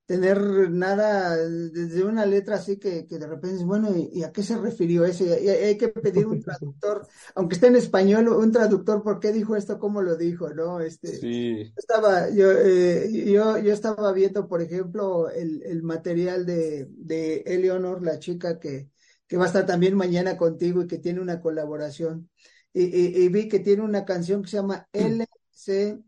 tener 0.05 0.69
nada 0.69 1.38
desde 1.38 2.03
una 2.03 2.25
letra 2.25 2.57
así 2.57 2.77
que, 2.77 3.07
que 3.07 3.17
de 3.17 3.27
repente, 3.27 3.63
bueno, 3.63 3.89
¿y, 3.95 4.24
a 4.24 4.31
qué 4.33 4.43
se 4.43 4.57
refirió 4.57 5.05
eso? 5.05 5.24
Y, 5.24 5.29
hay 5.29 5.77
que 5.77 5.88
pedir 5.88 6.27
un 6.27 6.41
traductor, 6.41 7.07
aunque 7.36 7.55
esté 7.55 7.67
en 7.67 7.77
español, 7.77 8.27
un 8.27 8.51
traductor, 8.51 9.01
¿por 9.01 9.19
qué 9.19 9.31
dijo 9.31 9.55
esto? 9.55 9.79
¿Cómo 9.79 10.01
lo 10.01 10.17
dijo? 10.17 10.50
¿No? 10.53 10.81
Este, 10.81 11.07
sí. 11.15 11.74
Estaba, 11.77 12.29
yo, 12.29 12.51
eh, 12.51 13.10
yo, 13.12 13.57
yo 13.57 13.74
estaba 13.74 14.12
viendo, 14.12 14.48
por 14.48 14.62
ejemplo, 14.62 15.29
el, 15.29 15.63
el 15.63 15.83
material 15.83 16.45
de, 16.45 16.88
de 16.89 17.43
Eleonor, 17.45 18.03
la 18.03 18.19
chica 18.19 18.60
que, 18.60 18.89
que 19.25 19.38
va 19.38 19.45
a 19.45 19.48
estar 19.48 19.65
también 19.65 19.95
mañana 19.95 20.36
contigo 20.36 20.81
y 20.81 20.88
que 20.88 20.98
tiene 20.98 21.22
una 21.22 21.39
colaboración. 21.39 22.29
Y, 22.74 22.83
y, 22.83 23.24
y 23.24 23.29
vi 23.29 23.48
que 23.48 23.60
tiene 23.60 23.83
una 23.83 24.03
canción 24.03 24.41
que 24.41 24.50
se 24.50 24.57
llama 24.57 24.89
LCDLG 24.91 26.03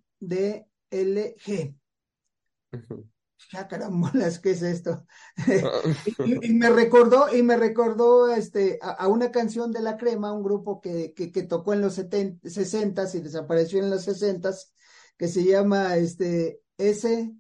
ya 3.52 3.68
carambolas, 3.68 4.40
¿qué 4.42 4.52
es 4.52 4.62
esto? 4.62 5.06
y, 6.26 6.54
me 6.54 6.70
recordó, 6.70 7.34
y 7.36 7.44
me 7.44 7.58
recordó 7.58 8.30
este, 8.34 8.80
a, 8.82 9.08
una 9.08 9.32
canción 9.32 9.72
de 9.72 9.82
La 9.82 9.98
Crema, 9.98 10.34
un 10.34 10.44
grupo 10.44 10.82
que, 10.82 11.14
que, 11.14 11.32
que 11.32 11.44
tocó 11.44 11.74
en 11.74 11.82
los 11.82 11.96
70, 11.96 12.50
60 12.50 13.06
y 13.14 13.20
desapareció 13.22 13.80
en 13.80 13.90
los 13.90 14.04
60 14.04 14.52
que 15.18 15.28
se 15.28 15.44
llama 15.44 15.96
este, 15.98 16.62
S 16.78 17.34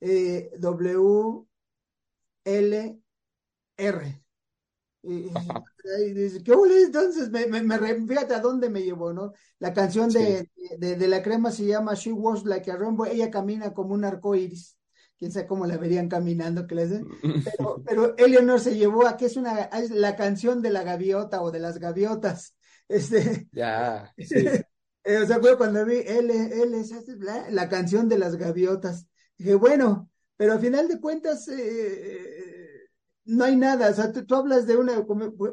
eh, 0.00 0.50
W 0.58 1.46
L 2.44 3.00
R. 3.76 4.20
Y, 5.02 5.30
dice, 6.14 6.42
¿qué 6.42 6.52
Entonces, 6.86 7.30
me, 7.30 7.46
me, 7.46 8.06
fíjate 8.06 8.34
a 8.34 8.40
dónde 8.40 8.70
me 8.70 8.82
llevó, 8.82 9.12
¿no? 9.12 9.32
La 9.58 9.74
canción 9.74 10.08
de, 10.08 10.50
de, 10.78 10.96
de, 10.96 11.08
la 11.08 11.22
crema 11.22 11.50
se 11.50 11.66
llama 11.66 11.94
She 11.94 12.10
Walks 12.10 12.46
Like 12.46 12.70
a 12.70 12.76
Rainbow, 12.76 13.04
ella 13.04 13.30
camina 13.30 13.74
como 13.74 13.92
un 13.92 14.04
arco 14.04 14.34
iris 14.34 14.78
quién 15.18 15.32
sabe 15.32 15.46
cómo 15.46 15.66
la 15.66 15.76
verían 15.76 16.08
caminando, 16.08 16.66
que 16.66 16.74
les 16.74 16.90
pero, 17.58 17.82
pero 17.84 18.16
Eleanor 18.16 18.60
se 18.60 18.76
llevó 18.76 19.06
a 19.06 19.16
que 19.16 19.26
es 19.26 19.36
una 19.36 19.64
es 19.64 19.90
la 19.90 20.16
canción 20.16 20.62
de 20.62 20.70
la 20.70 20.82
gaviota 20.82 21.42
o 21.42 21.50
de 21.50 21.60
las 21.60 21.78
gaviotas. 21.78 22.54
Este, 22.88 23.48
ya, 23.52 24.12
sí. 24.18 24.46
Eh, 25.06 25.18
o 25.18 25.26
sea, 25.26 25.38
fue 25.38 25.56
cuando 25.58 25.84
vi 25.84 25.96
L, 25.96 26.62
L, 26.62 26.82
la, 27.18 27.50
la, 27.50 27.68
canción 27.68 28.08
de 28.08 28.18
las 28.18 28.36
gaviotas. 28.36 29.06
Dije, 29.36 29.54
bueno, 29.54 30.08
pero 30.36 30.54
al 30.54 30.60
final 30.60 30.88
de 30.88 30.98
cuentas, 30.98 31.46
eh, 31.48 32.88
no 33.26 33.44
hay 33.44 33.56
nada. 33.56 33.90
O 33.90 33.94
sea, 33.94 34.12
tú, 34.12 34.34
hablas 34.34 34.66
de 34.66 34.76
una, 34.76 35.04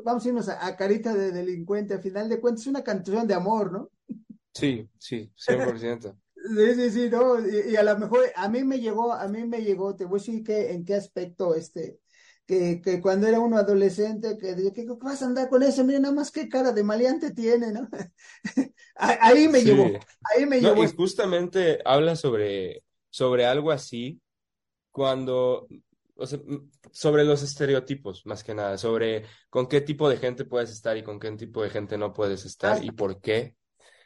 vamos 0.04 0.26
a 0.26 0.28
irnos 0.28 0.48
a, 0.48 0.66
a, 0.66 0.76
carita 0.78 1.14
de 1.14 1.32
delincuente, 1.32 1.94
al 1.94 2.02
final 2.02 2.30
de 2.30 2.40
cuentas 2.40 2.62
es 2.62 2.68
una 2.68 2.84
canción 2.84 3.28
de 3.28 3.34
amor, 3.34 3.72
¿no? 3.72 3.90
Sí, 4.54 4.90
sí, 4.98 5.32
100%. 5.36 6.16
Sí, 6.44 6.76
sí, 6.76 6.90
sí, 6.90 7.10
no, 7.10 7.38
y, 7.40 7.76
a 7.76 7.84
lo 7.84 7.98
mejor 8.00 8.26
a 8.36 8.50
mí 8.50 8.64
me 8.64 8.80
llegó, 8.80 9.14
a 9.14 9.28
mí 9.28 9.46
me 9.46 9.62
llegó, 9.62 9.96
te 9.96 10.06
voy 10.06 10.20
a 10.20 10.22
decir 10.22 10.44
que 10.44 10.72
en 10.72 10.84
qué 10.84 10.96
aspecto, 10.96 11.54
este, 11.54 12.00
que, 12.48 12.82
que 12.82 13.00
cuando 13.00 13.28
era 13.28 13.40
uno 13.40 13.58
adolescente, 13.58 14.38
que 14.40 14.56
dije, 14.56 14.74
¿qué 14.74 14.86
vas 15.00 15.22
a 15.22 15.26
andar 15.26 15.50
con 15.50 15.62
ese? 15.62 15.84
Mira, 15.84 16.00
nada 16.00 16.14
más 16.14 16.32
qué 16.32 16.50
cara 16.50 16.72
de 16.72 16.84
maleante 16.84 17.32
tiene, 17.32 17.72
¿no? 17.72 17.88
ahí 18.96 19.48
me 19.48 19.62
llevó, 19.64 19.92
ahí 20.36 20.46
me 20.48 20.60
llevó. 20.60 20.84
Y 20.84 20.88
justamente 20.88 21.80
habla 21.86 22.16
sobre, 22.16 22.84
sobre 23.10 23.46
algo 23.46 23.72
así, 23.72 24.20
cuando, 24.90 25.68
o 26.16 26.26
sea, 26.26 26.40
sobre 26.92 27.24
los 27.24 27.44
estereotipos, 27.44 28.26
más 28.26 28.44
que 28.44 28.56
nada, 28.56 28.80
sobre 28.80 29.26
con 29.50 29.68
qué 29.68 29.82
tipo 29.82 30.10
de 30.10 30.18
gente 30.18 30.44
puedes 30.44 30.72
estar 30.72 30.98
y 30.98 31.04
con 31.04 31.20
qué 31.20 31.32
tipo 31.34 31.62
de 31.62 31.70
gente 31.70 32.00
no 32.00 32.14
puedes 32.14 32.46
estar 32.46 32.84
y 32.84 32.92
por 32.92 33.22
qué, 33.22 33.56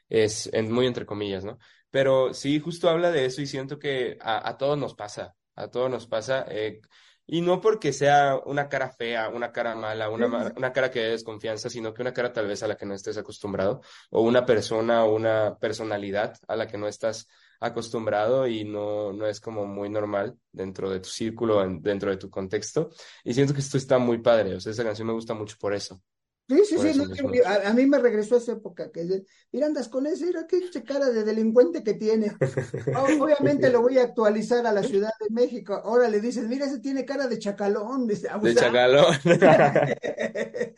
es 0.09 0.51
muy 0.69 0.85
entre 0.85 1.05
comillas, 1.05 1.45
¿no? 1.45 1.57
Pero 1.95 2.33
sí, 2.33 2.59
justo 2.59 2.89
habla 2.89 3.09
de 3.09 3.23
eso 3.23 3.41
y 3.41 3.47
siento 3.47 3.79
que 3.79 4.17
a, 4.19 4.49
a 4.49 4.57
todos 4.57 4.77
nos 4.77 4.95
pasa, 4.95 5.33
a 5.55 5.69
todos 5.69 5.89
nos 5.89 6.07
pasa. 6.07 6.45
Eh, 6.49 6.81
y 7.25 7.39
no 7.39 7.61
porque 7.61 7.93
sea 7.93 8.37
una 8.45 8.67
cara 8.67 8.89
fea, 8.89 9.29
una 9.29 9.53
cara 9.53 9.75
mala, 9.75 10.09
una, 10.09 10.27
una 10.57 10.73
cara 10.73 10.91
que 10.91 10.99
dé 10.99 11.11
desconfianza, 11.11 11.69
sino 11.69 11.93
que 11.93 12.01
una 12.01 12.11
cara 12.13 12.33
tal 12.33 12.47
vez 12.47 12.61
a 12.63 12.67
la 12.67 12.75
que 12.75 12.85
no 12.85 12.95
estés 12.95 13.17
acostumbrado, 13.17 13.79
o 14.09 14.23
una 14.23 14.45
persona 14.45 15.05
o 15.05 15.15
una 15.15 15.57
personalidad 15.57 16.35
a 16.49 16.57
la 16.57 16.67
que 16.67 16.77
no 16.77 16.89
estás 16.89 17.27
acostumbrado 17.61 18.45
y 18.45 18.65
no, 18.65 19.13
no 19.13 19.25
es 19.25 19.39
como 19.39 19.65
muy 19.65 19.89
normal 19.89 20.37
dentro 20.51 20.89
de 20.89 20.99
tu 20.99 21.07
círculo, 21.07 21.65
dentro 21.79 22.11
de 22.11 22.17
tu 22.17 22.29
contexto. 22.29 22.89
Y 23.23 23.33
siento 23.33 23.53
que 23.53 23.61
esto 23.61 23.77
está 23.77 23.99
muy 23.99 24.17
padre, 24.17 24.55
o 24.55 24.59
sea, 24.59 24.73
esa 24.73 24.83
canción 24.83 25.07
me 25.07 25.13
gusta 25.13 25.33
mucho 25.33 25.55
por 25.57 25.73
eso. 25.73 26.01
Sí, 26.47 26.61
sí, 26.63 26.77
sí, 26.77 27.01
a, 27.43 27.73
mí 27.73 27.87
me 27.87 27.97
regresó 27.97 28.37
esa 28.37 28.51
época 28.51 28.91
que 28.91 29.23
mira, 29.51 29.65
andas 29.65 29.89
con 29.89 30.05
ese, 30.05 30.27
mira 30.27 30.45
qué 30.45 30.61
cara 30.83 31.09
de 31.09 31.23
delincuente 31.23 31.83
que 31.83 31.95
tiene. 31.95 32.37
Obviamente 33.19 33.71
lo 33.71 33.81
voy 33.81 33.97
a 33.97 34.03
actualizar 34.03 34.63
a 34.67 34.71
la 34.71 34.83
Ciudad 34.83 35.09
de 35.19 35.33
México. 35.33 35.73
Ahora 35.73 36.07
le 36.07 36.21
dices, 36.21 36.47
mira, 36.47 36.67
ese 36.67 36.81
tiene 36.81 37.03
cara 37.03 37.27
de 37.27 37.39
chacalón. 37.39 38.05
De, 38.05 38.15
chacalón. 38.53 39.15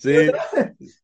sí. 0.00 0.10
Eh, 0.10 0.34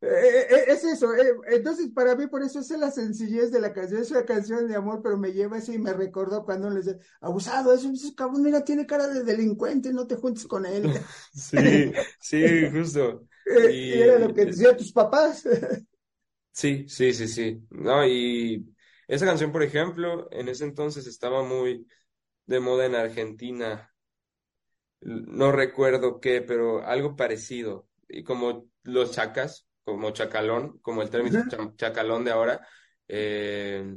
eh, 0.02 0.64
es 0.68 0.84
eso. 0.84 1.14
Eh, 1.14 1.32
entonces, 1.52 1.88
para 1.94 2.14
mí, 2.16 2.26
por 2.26 2.42
eso 2.42 2.60
es 2.60 2.68
la 2.72 2.90
sencillez 2.90 3.50
de 3.50 3.60
la 3.60 3.72
canción. 3.72 4.02
Es 4.02 4.10
una 4.10 4.26
canción 4.26 4.68
de 4.68 4.76
amor, 4.76 5.00
pero 5.02 5.16
me 5.16 5.32
lleva 5.32 5.56
así 5.56 5.72
y 5.72 5.78
me 5.78 5.94
recordó 5.94 6.44
cuando 6.44 6.68
le 6.68 6.80
dice, 6.80 6.98
abusado, 7.22 7.72
ese 7.72 7.88
cabrón, 8.14 8.42
mira, 8.42 8.62
tiene 8.62 8.84
cara 8.84 9.08
de 9.08 9.24
delincuente, 9.24 9.90
no 9.94 10.06
te 10.06 10.16
juntes 10.16 10.44
con 10.44 10.66
él. 10.66 10.92
sí, 11.32 11.94
sí, 12.20 12.70
justo. 12.70 13.26
Y, 13.46 13.92
era 13.92 14.18
lo 14.18 14.34
que 14.34 14.46
decían 14.46 14.76
tus 14.76 14.92
papás. 14.92 15.46
Sí, 16.52 16.88
sí, 16.88 17.12
sí, 17.12 17.28
sí. 17.28 17.60
No, 17.68 18.06
y 18.06 18.66
esa 19.06 19.26
canción, 19.26 19.52
por 19.52 19.62
ejemplo, 19.62 20.26
en 20.32 20.48
ese 20.48 20.64
entonces 20.64 21.06
estaba 21.06 21.42
muy 21.42 21.86
de 22.46 22.60
moda 22.60 22.86
en 22.86 22.94
Argentina. 22.94 23.94
No 25.00 25.52
recuerdo 25.52 26.18
qué, 26.18 26.40
pero 26.40 26.82
algo 26.82 27.14
parecido. 27.14 27.88
Y 28.08 28.24
como 28.24 28.70
los 28.84 29.12
chacas, 29.12 29.68
como 29.84 30.12
chacalón, 30.12 30.78
como 30.78 31.02
el 31.02 31.10
término 31.10 31.44
chacalón 31.76 32.24
de 32.24 32.30
ahora, 32.30 32.66
eh, 33.06 33.94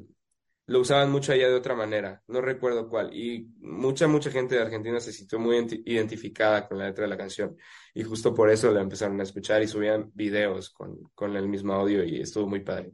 lo 0.69 0.81
usaban 0.81 1.11
mucho 1.11 1.31
allá 1.31 1.47
de 1.47 1.55
otra 1.55 1.75
manera, 1.75 2.21
no 2.27 2.41
recuerdo 2.41 2.87
cuál, 2.87 3.13
y 3.13 3.51
mucha, 3.59 4.07
mucha 4.07 4.29
gente 4.29 4.55
de 4.55 4.61
Argentina 4.61 4.99
se 4.99 5.11
sintió 5.11 5.39
muy 5.39 5.57
identificada 5.85 6.67
con 6.67 6.77
la 6.77 6.85
letra 6.85 7.03
de 7.03 7.09
la 7.09 7.17
canción, 7.17 7.57
y 7.93 8.03
justo 8.03 8.33
por 8.33 8.49
eso 8.49 8.71
la 8.71 8.81
empezaron 8.81 9.19
a 9.19 9.23
escuchar 9.23 9.61
y 9.63 9.67
subían 9.67 10.11
videos 10.13 10.69
con, 10.69 10.97
con 11.15 11.35
el 11.35 11.47
mismo 11.47 11.73
audio 11.73 12.03
y 12.03 12.21
estuvo 12.21 12.47
muy 12.47 12.59
padre. 12.61 12.91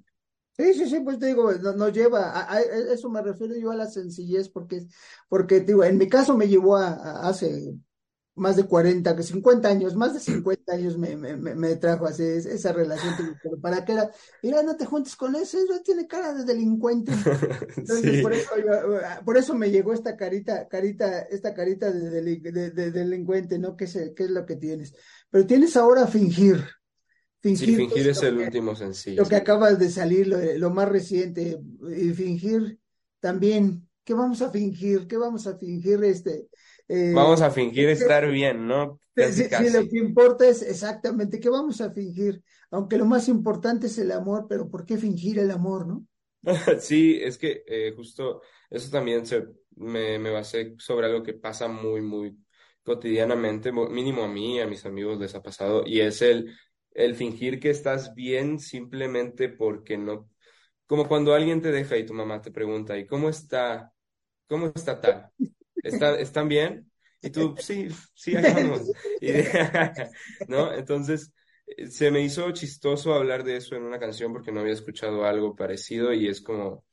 Sí, 0.58 0.74
sí, 0.74 0.90
sí, 0.90 1.02
pues 1.02 1.20
te 1.20 1.28
digo, 1.28 1.52
nos 1.52 1.92
lleva, 1.92 2.50
a, 2.50 2.62
eso 2.62 3.10
me 3.10 3.22
refiero 3.22 3.56
yo 3.58 3.72
a 3.72 3.76
la 3.76 3.88
sencillez, 3.88 4.48
porque, 4.48 4.88
porque 5.28 5.60
digo, 5.60 5.84
en 5.84 5.98
mi 5.98 6.08
caso 6.08 6.38
me 6.38 6.48
llevó 6.48 6.78
a 6.78 7.28
hace 7.28 7.76
más 8.36 8.58
de 8.58 8.66
40, 8.66 9.16
que 9.16 9.24
50 9.24 9.68
años, 9.68 9.96
más 9.96 10.14
de 10.14 10.20
50 10.20 10.74
años 10.74 10.98
me, 10.98 11.16
me, 11.16 11.36
me 11.38 11.76
trajo 11.78 12.06
así 12.06 12.24
esa 12.24 12.74
relación, 12.74 13.16
pero 13.42 13.60
para 13.62 13.86
que 13.86 13.94
era, 13.94 14.12
mira, 14.44 14.62
no 14.62 14.76
te 14.76 14.86
juntes 14.86 15.16
con 15.16 15.36
ese, 15.36 15.60
eso 15.60 15.82
tiene 15.84 16.06
cara 16.06 16.34
de 16.34 16.44
delincuente. 16.44 17.14
Entonces, 17.78 18.22
por, 18.22 18.34
eso 18.34 18.50
por 19.24 19.38
eso 19.38 19.56
me 19.56 19.72
llegó 19.72 19.94
esta 19.94 20.18
carita, 20.18 20.68
carita, 20.68 21.22
esta 21.22 21.54
carita 21.54 21.92
de, 21.92 22.22
de, 22.22 22.92
delincuente, 22.92 23.58
¿no? 23.58 23.78
¿Qué 23.78 23.86
es, 23.86 23.98
¿Qué 24.16 24.26
es 24.26 24.32
lo 24.32 24.46
que 24.46 24.58
tienes? 24.58 24.94
Pero 25.30 25.48
tienes 25.48 25.78
ahora 25.78 26.06
fingir. 26.06 26.62
Fingir, 27.40 27.70
sí, 27.70 27.76
fingir 27.76 28.10
es 28.10 28.22
el 28.24 28.38
último 28.38 28.76
sencillo. 28.76 29.22
Lo 29.24 29.30
que 29.30 29.36
acabas 29.36 29.80
de 29.80 29.90
salir, 29.90 30.28
lo, 30.28 30.38
lo 30.58 30.70
más 30.72 30.90
reciente, 30.90 31.58
y 31.96 32.10
fingir 32.10 32.80
también, 33.22 33.88
¿qué 34.04 34.14
vamos 34.14 34.42
a 34.42 34.50
fingir? 34.50 35.08
¿Qué 35.08 35.16
vamos 35.16 35.48
a 35.48 35.58
fingir 35.58 36.04
este? 36.04 36.50
Eh, 36.88 37.12
vamos 37.14 37.42
a 37.42 37.52
fingir 37.52 37.90
estar 37.90 38.30
bien, 38.30 38.68
¿no? 38.68 39.00
si, 39.16 39.70
lo 39.70 39.88
que 39.88 39.98
importa 39.98 40.48
es 40.48 40.62
exactamente 40.62 41.40
qué 41.40 41.50
vamos 41.50 41.82
a 41.82 41.92
fingir, 41.92 42.44
aunque 42.70 42.98
lo 42.98 43.06
más 43.06 43.28
importante 43.28 43.88
es 43.88 43.98
el 43.98 44.12
amor, 44.12 44.46
pero 44.48 44.70
¿por 44.70 44.86
qué 44.86 44.98
fingir 44.98 45.40
el 45.40 45.52
amor, 45.52 45.88
no? 45.88 46.06
sí, 46.80 47.20
es 47.22 47.38
que 47.38 47.64
eh, 47.66 47.94
justo 47.96 48.42
eso 48.70 48.92
también 48.92 49.26
se, 49.26 49.48
me, 49.76 50.20
me 50.20 50.30
basé 50.32 50.76
sobre 50.78 51.08
algo 51.08 51.24
que 51.24 51.34
pasa 51.34 51.68
muy, 51.68 52.02
muy 52.02 52.38
cotidianamente, 52.84 53.72
mínimo 53.72 54.24
a 54.24 54.28
mí, 54.28 54.60
a 54.60 54.68
mis 54.68 54.86
amigos 54.86 55.20
les 55.20 55.34
ha 55.34 55.42
pasado, 55.42 55.84
y 55.88 56.02
es 56.02 56.22
el, 56.22 56.56
el 56.92 57.16
fingir 57.16 57.60
que 57.60 57.72
estás 57.72 58.14
bien 58.14 58.60
simplemente 58.60 59.50
porque 59.50 59.98
no, 59.98 60.30
como 60.86 61.08
cuando 61.08 61.34
alguien 61.34 61.62
te 61.62 61.72
deja 61.72 61.98
y 61.98 62.06
tu 62.06 62.14
mamá 62.14 62.42
te 62.42 62.52
pregunta, 62.52 62.98
¿y 62.98 63.08
cómo 63.08 63.30
está? 63.30 63.92
¿Cómo 64.48 64.68
está 64.68 65.02
tal? 65.02 65.32
¿Están 65.86 66.48
bien? 66.48 66.92
Y 67.22 67.30
tú, 67.30 67.56
sí, 67.58 67.88
sí, 68.14 68.36
ahí. 68.36 68.72
¿No? 70.48 70.74
Entonces, 70.74 71.34
se 71.90 72.12
me 72.12 72.22
hizo 72.22 72.52
chistoso 72.52 73.14
hablar 73.14 73.44
de 73.44 73.58
eso 73.58 73.76
en 73.76 73.84
una 73.84 74.00
canción 74.00 74.32
porque 74.34 74.52
no 74.52 74.62
había 74.62 74.74
escuchado 74.74 75.26
algo 75.26 75.56
parecido 75.56 76.14
y 76.14 76.28
es 76.28 76.42
como, 76.42 76.86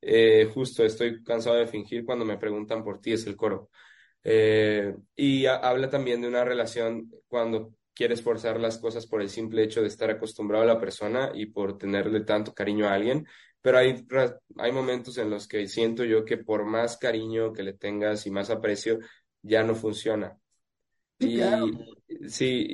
eh, 0.00 0.50
justo, 0.52 0.84
estoy 0.84 1.22
cansado 1.22 1.56
de 1.56 1.66
fingir 1.66 2.04
cuando 2.04 2.24
me 2.24 2.38
preguntan 2.38 2.84
por 2.84 3.00
ti, 3.00 3.12
es 3.12 3.26
el 3.26 3.36
coro. 3.36 3.70
Eh, 4.24 4.94
y 5.14 5.46
habla 5.46 5.88
también 5.88 6.20
de 6.20 6.28
una 6.28 6.44
relación 6.44 7.12
cuando 7.28 7.74
quieres 7.94 8.22
forzar 8.22 8.60
las 8.60 8.78
cosas 8.78 9.06
por 9.06 9.22
el 9.22 9.30
simple 9.30 9.62
hecho 9.62 9.80
de 9.80 9.88
estar 9.88 10.10
acostumbrado 10.10 10.64
a 10.64 10.66
la 10.66 10.80
persona 10.80 11.30
y 11.34 11.46
por 11.46 11.78
tenerle 11.78 12.20
tanto 12.20 12.52
cariño 12.52 12.86
a 12.86 12.94
alguien, 12.94 13.26
pero 13.62 13.78
hay, 13.78 14.06
hay 14.58 14.72
momentos 14.72 15.18
en 15.18 15.30
los 15.30 15.48
que 15.48 15.66
siento 15.66 16.04
yo 16.04 16.24
que 16.24 16.38
por 16.38 16.64
más 16.64 16.96
cariño 16.96 17.52
que 17.52 17.62
le 17.62 17.72
tengas 17.72 18.26
y 18.26 18.30
más 18.30 18.50
aprecio, 18.50 18.98
ya 19.42 19.62
no 19.62 19.74
funciona. 19.74 20.38
y, 21.18 21.40
sí, 22.28 22.66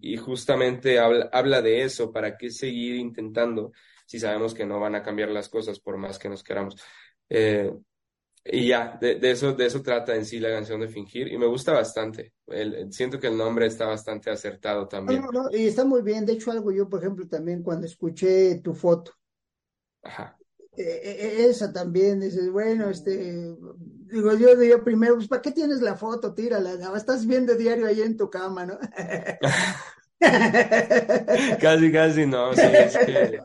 y, 0.00 0.16
justamente 0.16 0.98
habla, 0.98 1.28
habla 1.32 1.62
de 1.62 1.82
eso, 1.82 2.12
¿para 2.12 2.36
qué 2.36 2.50
seguir 2.50 2.96
intentando 2.96 3.72
si 4.06 4.18
sabemos 4.18 4.54
que 4.54 4.66
no 4.66 4.80
van 4.80 4.94
a 4.94 5.02
cambiar 5.02 5.30
las 5.30 5.48
cosas 5.48 5.78
por 5.78 5.96
más 5.96 6.18
que 6.18 6.28
nos 6.28 6.42
queramos? 6.42 6.76
Eh, 7.28 7.72
y 8.48 8.68
ya, 8.68 8.96
de, 9.00 9.18
eso, 9.30 9.52
de 9.54 9.66
eso 9.66 9.82
trata 9.82 10.14
en 10.14 10.24
sí 10.24 10.38
la 10.38 10.50
canción 10.50 10.80
de 10.80 10.88
Fingir 10.88 11.28
y 11.28 11.36
me 11.36 11.46
gusta 11.46 11.72
bastante. 11.72 12.32
siento 12.90 13.18
que 13.18 13.26
el 13.26 13.36
nombre 13.36 13.66
está 13.66 13.86
bastante 13.86 14.30
acertado 14.30 14.86
también. 14.86 15.24
y 15.50 15.66
está 15.66 15.84
muy 15.84 16.02
bien. 16.02 16.24
De 16.24 16.34
hecho, 16.34 16.52
algo 16.52 16.70
yo, 16.70 16.88
por 16.88 17.00
ejemplo, 17.00 17.26
también 17.26 17.62
cuando 17.62 17.86
escuché 17.86 18.60
tu 18.60 18.72
foto, 18.72 19.12
Ajá. 20.06 20.36
E, 20.76 20.82
e, 20.82 21.26
e, 21.26 21.46
esa 21.48 21.72
también, 21.72 22.20
dices, 22.20 22.50
bueno, 22.50 22.90
este, 22.90 23.56
digo, 24.06 24.34
yo 24.34 24.54
digo 24.56 24.84
primero, 24.84 25.14
pues, 25.14 25.26
¿para 25.26 25.42
qué 25.42 25.50
tienes 25.50 25.80
la 25.80 25.96
foto? 25.96 26.34
Tírala, 26.34 26.76
estás 26.96 27.26
viendo 27.26 27.54
diario 27.54 27.86
ahí 27.86 28.02
en 28.02 28.16
tu 28.16 28.30
cama, 28.30 28.66
¿no? 28.66 28.78
casi, 31.60 31.92
casi 31.92 32.26
no, 32.26 32.54
sí, 32.54 32.62
es 32.62 32.96
que 32.98 33.40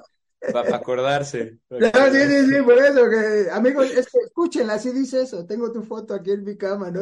para 0.51 0.75
acordarse. 0.75 1.59
sí, 1.69 2.19
sí, 2.27 2.45
sí, 2.47 2.61
por 2.63 2.77
eso, 2.77 3.09
que, 3.09 3.49
amigos, 3.51 3.91
es 3.91 4.09
que 4.09 4.19
escúchenla, 4.25 4.73
así 4.73 4.91
dice 4.91 5.21
eso, 5.21 5.45
tengo 5.45 5.71
tu 5.71 5.83
foto 5.83 6.15
aquí 6.15 6.31
en 6.31 6.43
mi 6.43 6.57
cama, 6.57 6.89
¿no? 6.89 7.01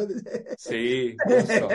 sí, 0.57 1.15
justo. 1.25 1.67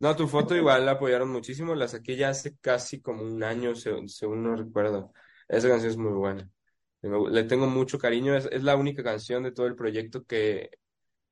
No, 0.00 0.16
tu 0.16 0.26
foto 0.26 0.56
igual 0.56 0.84
la 0.84 0.92
apoyaron 0.92 1.30
muchísimo, 1.30 1.74
la 1.74 1.88
saqué 1.88 2.16
ya 2.16 2.30
hace 2.30 2.56
casi 2.60 3.00
como 3.00 3.22
un 3.22 3.42
año, 3.42 3.74
según, 3.74 4.08
según 4.08 4.42
no 4.42 4.56
recuerdo. 4.56 5.12
Esa 5.48 5.68
canción 5.68 5.92
es 5.92 5.96
muy 5.96 6.12
buena. 6.12 6.50
Le 7.30 7.44
tengo 7.44 7.66
mucho 7.66 7.98
cariño, 7.98 8.36
es, 8.36 8.48
es, 8.50 8.62
la 8.62 8.76
única 8.76 9.02
canción 9.02 9.42
de 9.42 9.52
todo 9.52 9.66
el 9.66 9.76
proyecto 9.76 10.24
que 10.24 10.70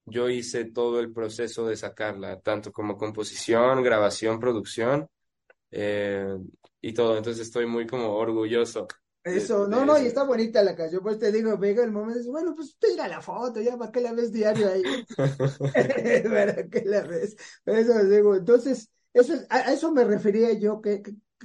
yo 0.06 0.28
hice 0.28 0.66
todo 0.66 1.00
el 1.00 1.12
proceso 1.12 1.66
de 1.66 1.76
sacarla, 1.76 2.40
tanto 2.40 2.72
como 2.72 2.96
composición, 2.96 3.82
grabación, 3.82 4.38
producción 4.38 5.08
eh, 5.70 6.36
y 6.80 6.92
todo. 6.92 7.16
Entonces 7.16 7.46
estoy 7.46 7.66
muy 7.66 7.86
como 7.86 8.14
orgulloso. 8.14 8.86
Eso, 9.24 9.66
no, 9.66 9.86
no, 9.86 9.98
y 9.98 10.04
está 10.04 10.22
bonita 10.24 10.62
la 10.62 10.76
canción, 10.76 11.02
pues 11.02 11.18
te 11.18 11.32
digo, 11.32 11.56
venga 11.56 11.82
el 11.82 11.90
momento, 11.90 12.18
dice, 12.18 12.30
bueno, 12.30 12.54
pues 12.54 12.76
tira 12.78 13.08
la 13.08 13.22
foto, 13.22 13.58
ya, 13.62 13.78
¿para 13.78 13.90
qué 13.90 14.02
la 14.02 14.12
ves 14.12 14.30
diario 14.30 14.68
ahí? 14.68 14.82
¿Para 16.28 16.68
qué 16.68 16.82
la 16.84 17.00
ves? 17.04 17.34
Eso 17.64 18.04
digo, 18.04 18.36
entonces, 18.36 18.90
eso 19.14 19.32
a, 19.48 19.72
eso 19.72 19.90
me 19.92 20.04
refería 20.04 20.52
yo, 20.52 20.82
que, 20.82 21.02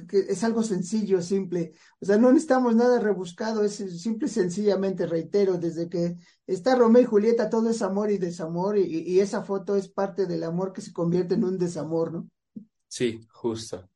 que 0.08 0.20
es 0.20 0.44
algo 0.44 0.64
sencillo, 0.64 1.22
simple. 1.22 1.74
O 2.00 2.06
sea, 2.06 2.18
no 2.18 2.32
necesitamos 2.32 2.76
nada 2.76 3.00
rebuscado, 3.00 3.64
es 3.64 3.76
simple 3.76 4.28
y 4.28 4.32
sencillamente, 4.32 5.06
reitero, 5.06 5.58
desde 5.58 5.90
que 5.90 6.18
está 6.48 6.76
Romeo 6.76 7.02
y 7.02 7.06
Julieta, 7.06 7.50
todo 7.50 7.70
es 7.70 7.82
amor 7.82 8.12
y 8.12 8.18
desamor, 8.18 8.78
y, 8.78 8.84
y 8.84 9.20
esa 9.20 9.44
foto 9.44 9.76
es 9.76 9.90
parte 9.90 10.26
del 10.26 10.44
amor 10.44 10.74
que 10.74 10.82
se 10.82 10.94
convierte 10.94 11.36
en 11.36 11.44
un 11.44 11.58
desamor, 11.58 12.14
¿no? 12.14 12.30
Sí, 12.88 13.22
justo, 13.32 13.90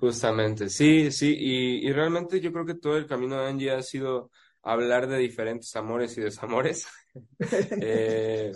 justamente. 0.00 0.68
Sí, 0.68 1.10
sí, 1.10 1.36
y, 1.38 1.86
y 1.86 1.92
realmente 1.92 2.40
yo 2.40 2.52
creo 2.52 2.64
que 2.64 2.74
todo 2.74 2.96
el 2.96 3.06
camino 3.06 3.38
de 3.38 3.48
Angie 3.48 3.70
ha 3.72 3.82
sido 3.82 4.30
hablar 4.62 5.08
de 5.08 5.18
diferentes 5.18 5.74
amores 5.76 6.16
y 6.16 6.22
desamores. 6.22 6.86
eh, 7.80 8.52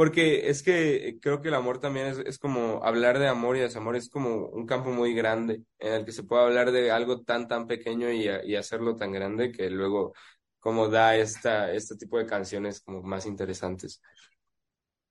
porque 0.00 0.48
es 0.48 0.62
que 0.62 1.18
creo 1.20 1.42
que 1.42 1.48
el 1.48 1.54
amor 1.54 1.78
también 1.78 2.06
es, 2.06 2.16
es, 2.20 2.38
como 2.38 2.82
hablar 2.82 3.18
de 3.18 3.28
amor 3.28 3.58
y 3.58 3.60
desamor, 3.60 3.96
es 3.96 4.08
como 4.08 4.46
un 4.46 4.64
campo 4.64 4.92
muy 4.92 5.12
grande 5.12 5.62
en 5.78 5.92
el 5.92 6.04
que 6.06 6.12
se 6.12 6.22
puede 6.22 6.42
hablar 6.42 6.72
de 6.72 6.90
algo 6.90 7.20
tan, 7.20 7.48
tan 7.48 7.66
pequeño 7.66 8.10
y, 8.10 8.26
y 8.46 8.56
hacerlo 8.56 8.96
tan 8.96 9.12
grande 9.12 9.52
que 9.52 9.68
luego 9.68 10.14
como 10.58 10.88
da 10.88 11.16
esta, 11.16 11.70
este 11.74 11.96
tipo 11.96 12.16
de 12.16 12.24
canciones 12.24 12.80
como 12.80 13.02
más 13.02 13.26
interesantes. 13.26 14.00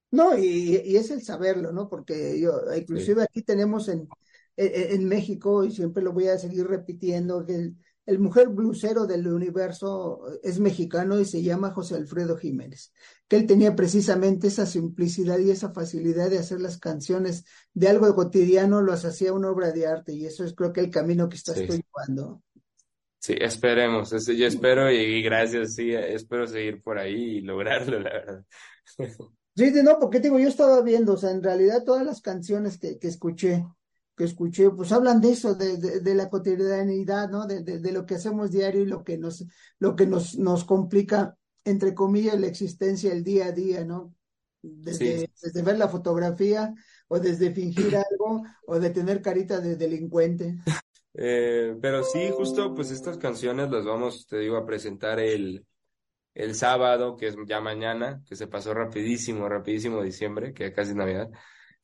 No, 0.09 0.35
y, 0.35 0.81
y 0.83 0.95
es 0.95 1.11
el 1.11 1.21
saberlo, 1.21 1.71
¿no? 1.71 1.87
Porque 1.87 2.39
yo, 2.41 2.59
inclusive 2.75 3.21
sí. 3.21 3.27
aquí 3.29 3.43
tenemos 3.43 3.89
en, 3.89 4.09
en, 4.57 5.01
en, 5.01 5.07
México, 5.07 5.63
y 5.65 5.69
siempre 5.69 6.01
lo 6.01 6.13
voy 6.13 6.29
a 6.29 6.39
seguir 6.39 6.65
repitiendo, 6.65 7.45
que 7.45 7.53
el, 7.53 7.75
el 8.09 8.17
mujer 8.17 8.49
blusero 8.49 9.05
del 9.05 9.27
universo 9.27 10.23
es 10.41 10.59
mexicano 10.59 11.19
y 11.19 11.25
se 11.25 11.43
llama 11.43 11.69
José 11.69 11.95
Alfredo 11.95 12.37
Jiménez, 12.37 12.91
que 13.27 13.35
él 13.35 13.45
tenía 13.45 13.75
precisamente 13.75 14.47
esa 14.47 14.65
simplicidad 14.65 15.37
y 15.37 15.51
esa 15.51 15.71
facilidad 15.73 16.27
de 16.31 16.39
hacer 16.39 16.59
las 16.59 16.79
canciones 16.79 17.45
de 17.71 17.87
algo 17.87 18.15
cotidiano, 18.15 18.81
los 18.81 19.05
hacía 19.05 19.31
una 19.31 19.51
obra 19.51 19.71
de 19.71 19.85
arte 19.85 20.13
y 20.13 20.25
eso 20.25 20.43
es 20.43 20.55
creo 20.55 20.73
que 20.73 20.79
el 20.79 20.89
camino 20.89 21.29
que 21.29 21.35
estás 21.37 21.57
sí. 21.57 21.67
llevando. 21.67 22.41
Sí, 23.19 23.35
esperemos, 23.39 24.09
yo 24.25 24.47
espero 24.47 24.91
y 24.91 25.21
gracias, 25.21 25.75
sí, 25.75 25.93
espero 25.93 26.47
seguir 26.47 26.81
por 26.81 26.97
ahí 26.97 27.37
y 27.37 27.41
lograrlo, 27.41 27.99
la 27.99 28.09
verdad. 28.09 28.45
Sí, 29.55 29.73
no, 29.83 29.99
porque 29.99 30.21
digo, 30.21 30.39
yo 30.39 30.47
estaba 30.47 30.81
viendo, 30.81 31.15
o 31.15 31.17
sea, 31.17 31.31
en 31.31 31.43
realidad 31.43 31.83
todas 31.83 32.05
las 32.05 32.21
canciones 32.21 32.77
que, 32.77 32.97
que 32.97 33.09
escuché, 33.09 33.65
que 34.19 34.25
escuché, 34.25 34.69
pues 34.69 34.91
hablan 34.91 35.21
de 35.21 35.31
eso, 35.31 35.55
de, 35.55 35.77
de, 35.77 36.01
de 36.01 36.13
la 36.13 36.29
cotidianidad, 36.29 37.29
¿no? 37.29 37.47
De, 37.47 37.63
de, 37.63 37.91
lo 37.93 38.05
que 38.05 38.15
hacemos 38.15 38.51
diario 38.51 38.81
y 38.81 38.85
lo 38.85 39.01
que 39.01 39.17
nos, 39.17 39.45
lo 39.79 39.95
que 39.95 40.05
nos, 40.05 40.37
nos 40.37 40.65
complica, 40.65 41.37
entre 41.63 41.93
comillas, 41.93 42.37
la 42.37 42.47
existencia, 42.47 43.13
el 43.13 43.23
día 43.23 43.45
a 43.45 43.51
día, 43.53 43.85
¿no? 43.85 44.13
Desde, 44.61 45.19
sí. 45.19 45.27
desde 45.41 45.61
ver 45.61 45.77
la 45.77 45.87
fotografía 45.87 46.73
o 47.07 47.17
desde 47.17 47.53
fingir 47.53 47.95
algo 48.11 48.43
o 48.67 48.77
de 48.77 48.89
tener 48.89 49.21
carita 49.21 49.61
de 49.61 49.77
delincuente. 49.77 50.57
Eh, 51.13 51.77
pero 51.81 52.03
sí, 52.03 52.29
justo 52.35 52.75
pues 52.75 52.91
estas 52.91 53.17
canciones 53.17 53.71
las 53.71 53.85
vamos, 53.85 54.27
te 54.27 54.37
digo, 54.39 54.57
a 54.57 54.65
presentar 54.65 55.21
el, 55.21 55.65
el 56.33 56.55
sábado, 56.55 57.15
que 57.15 57.27
es 57.27 57.37
ya 57.47 57.61
mañana, 57.61 58.21
que 58.27 58.35
se 58.35 58.47
pasó 58.47 58.73
rapidísimo, 58.73 59.47
rapidísimo 59.47 60.03
diciembre, 60.03 60.53
que 60.53 60.73
casi 60.73 60.89
es 60.89 60.97
Navidad 60.97 61.29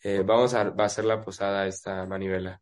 eh, 0.06 0.22
vamos 0.24 0.54
a, 0.54 0.70
va 0.70 0.84
a 0.84 0.86
hacer 0.86 1.04
la 1.04 1.20
posada 1.20 1.66
esta 1.66 2.06
manivela. 2.06 2.62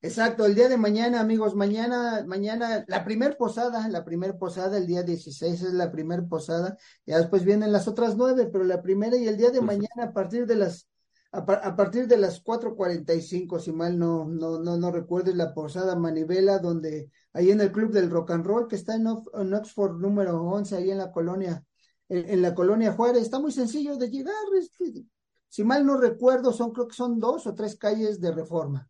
Exacto, 0.00 0.46
el 0.46 0.54
día 0.54 0.68
de 0.68 0.76
mañana, 0.76 1.18
amigos, 1.18 1.56
mañana, 1.56 2.22
mañana, 2.24 2.84
la 2.86 3.04
primer 3.04 3.36
posada, 3.36 3.88
la 3.88 4.04
primer 4.04 4.38
posada, 4.38 4.78
el 4.78 4.86
día 4.86 5.02
16 5.02 5.60
es 5.60 5.72
la 5.72 5.90
primer 5.90 6.28
posada, 6.28 6.76
ya 7.04 7.18
después 7.18 7.44
vienen 7.44 7.72
las 7.72 7.88
otras 7.88 8.16
nueve, 8.16 8.48
pero 8.52 8.62
la 8.62 8.80
primera 8.80 9.16
y 9.16 9.26
el 9.26 9.36
día 9.36 9.50
de 9.50 9.60
mañana 9.60 10.04
a 10.04 10.12
partir 10.12 10.46
de 10.46 10.54
las, 10.54 10.88
a, 11.32 11.38
a 11.38 11.74
partir 11.74 12.06
de 12.06 12.16
las 12.16 12.44
4.45, 12.44 13.58
si 13.58 13.72
mal 13.72 13.98
no, 13.98 14.24
no, 14.26 14.60
no, 14.60 14.76
no 14.76 14.92
recuerdo, 14.92 15.34
la 15.34 15.52
posada 15.52 15.96
manivela, 15.96 16.60
donde, 16.60 17.10
ahí 17.32 17.50
en 17.50 17.60
el 17.60 17.72
Club 17.72 17.90
del 17.90 18.08
Rock 18.08 18.30
and 18.30 18.46
Roll, 18.46 18.68
que 18.68 18.76
está 18.76 18.94
en, 18.94 19.08
en 19.08 19.52
Oxford 19.52 19.98
número 19.98 20.40
11, 20.44 20.76
ahí 20.76 20.92
en 20.92 20.98
la 20.98 21.10
colonia, 21.10 21.64
en, 22.08 22.30
en 22.30 22.40
la 22.40 22.54
colonia 22.54 22.92
Juárez, 22.92 23.22
está 23.22 23.40
muy 23.40 23.50
sencillo 23.50 23.96
de 23.96 24.10
llegar, 24.10 24.34
este, 24.56 25.04
si 25.48 25.64
mal 25.64 25.84
no 25.84 25.96
recuerdo, 25.96 26.52
son 26.52 26.72
creo 26.72 26.88
que 26.88 26.96
son 26.96 27.18
dos 27.18 27.46
o 27.46 27.54
tres 27.54 27.76
calles 27.76 28.20
de 28.20 28.32
Reforma. 28.32 28.88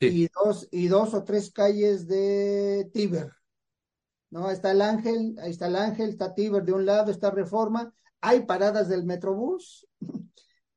Sí. 0.00 0.06
Y 0.06 0.28
dos, 0.28 0.68
y 0.70 0.88
dos 0.88 1.14
o 1.14 1.24
tres 1.24 1.50
calles 1.50 2.06
de 2.06 2.90
Tíber. 2.92 3.32
¿No? 4.30 4.50
Está 4.50 4.70
el 4.70 4.82
Ángel, 4.82 5.36
ahí 5.42 5.50
está 5.50 5.66
el 5.66 5.76
Ángel, 5.76 6.10
está 6.10 6.34
Tíber 6.34 6.64
de 6.64 6.72
un 6.72 6.86
lado, 6.86 7.10
está 7.10 7.30
Reforma, 7.30 7.92
hay 8.20 8.44
paradas 8.46 8.88
del 8.88 9.04
Metrobús. 9.04 9.86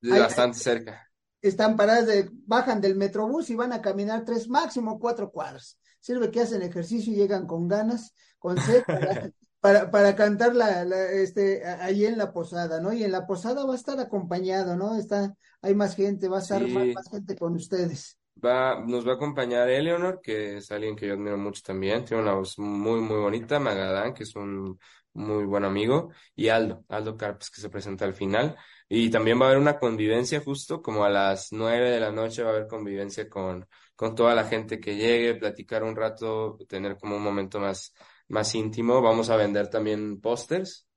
hay, 0.02 0.20
bastante 0.20 0.58
cerca. 0.58 1.10
Están 1.42 1.76
paradas 1.76 2.08
de, 2.08 2.30
bajan 2.46 2.82
del 2.82 2.96
Metrobús 2.96 3.50
y 3.50 3.56
van 3.56 3.74
a 3.74 3.82
caminar 3.82 4.24
tres, 4.26 4.48
máximo 4.48 5.00
cuatro 5.00 5.32
cuadras. 5.32 5.78
Sirve 6.00 6.32
que 6.32 6.42
hacen 6.42 6.62
ejercicio 6.62 7.14
y 7.14 7.18
llegan 7.18 7.46
con 7.46 7.68
ganas, 7.68 8.14
con 8.40 8.58
sed, 8.60 8.84
para, 8.86 9.32
para, 9.64 9.90
para 9.90 10.14
cantar 10.14 10.54
la, 10.54 10.84
la, 10.84 11.10
este, 11.10 11.66
ahí 11.66 12.06
en 12.06 12.18
la 12.18 12.34
posada, 12.34 12.82
¿no? 12.82 12.92
Y 12.92 13.06
en 13.06 13.14
la 13.14 13.26
posada 13.26 13.66
va 13.66 13.72
a 13.72 13.78
estar 13.78 13.98
acompañado, 13.98 14.76
¿no? 14.76 14.98
Está, 14.98 15.34
hay 15.62 15.74
más 15.74 15.96
gente, 15.96 16.28
va 16.28 16.40
a 16.40 16.42
estar 16.42 16.62
sí. 16.66 16.70
más, 16.70 16.88
más, 16.88 17.10
gente 17.10 17.38
con 17.38 17.56
ustedes. 17.56 18.20
Va, 18.44 18.84
nos 18.86 19.08
va 19.08 19.14
a 19.14 19.16
acompañar 19.16 19.70
Eleonor, 19.70 20.20
que 20.22 20.58
es 20.58 20.70
alguien 20.70 20.98
que 20.98 21.08
yo 21.08 21.14
admiro 21.14 21.38
mucho 21.38 21.62
también, 21.66 22.04
tiene 22.04 22.24
una 22.24 22.34
voz 22.34 22.60
muy, 22.60 23.00
muy 23.00 23.16
bonita, 23.22 23.58
Magadán, 23.58 24.14
que 24.14 24.24
es 24.24 24.36
un 24.36 24.78
muy 25.14 25.46
buen 25.46 25.64
amigo, 25.64 26.10
y 26.36 26.50
Aldo, 26.50 26.84
Aldo 26.90 27.16
Carpes, 27.16 27.50
que 27.50 27.62
se 27.62 27.70
presenta 27.70 28.04
al 28.04 28.16
final. 28.16 28.58
Y 28.90 29.10
también 29.10 29.40
va 29.40 29.46
a 29.46 29.48
haber 29.48 29.62
una 29.62 29.80
convivencia 29.80 30.42
justo, 30.42 30.82
como 30.82 31.06
a 31.06 31.10
las 31.10 31.54
nueve 31.54 31.90
de 31.90 32.02
la 32.02 32.12
noche 32.12 32.44
va 32.44 32.50
a 32.50 32.54
haber 32.54 32.68
convivencia 32.68 33.30
con, 33.30 33.66
con 33.96 34.14
toda 34.14 34.36
la 34.36 34.44
gente 34.44 34.82
que 34.82 34.98
llegue, 34.98 35.36
platicar 35.36 35.84
un 35.84 35.96
rato, 35.96 36.58
tener 36.68 36.98
como 36.98 37.16
un 37.16 37.24
momento 37.24 37.62
más, 37.62 37.94
más 38.28 38.54
íntimo. 38.56 39.02
Vamos 39.02 39.30
a 39.30 39.36
vender 39.36 39.70
también 39.70 40.20
pósters. 40.20 40.88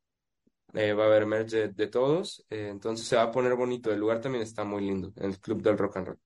Eh, 0.73 0.93
va 0.93 1.05
a 1.05 1.07
haber 1.07 1.27
merch 1.27 1.51
de, 1.53 1.87
todos. 1.87 2.45
Eh, 2.51 2.69
entonces 2.71 3.07
se 3.07 3.17
va 3.17 3.23
a 3.23 3.31
poner 3.31 3.55
bonito. 3.55 3.93
El 3.93 4.01
lugar 4.01 4.21
también 4.21 4.43
está 4.43 4.65
muy 4.65 4.83
lindo, 4.85 5.13
el 5.17 5.39
Club 5.41 5.63
del 5.63 5.79
Rock 5.79 5.97
and 5.99 6.07
Roll. 6.09 6.19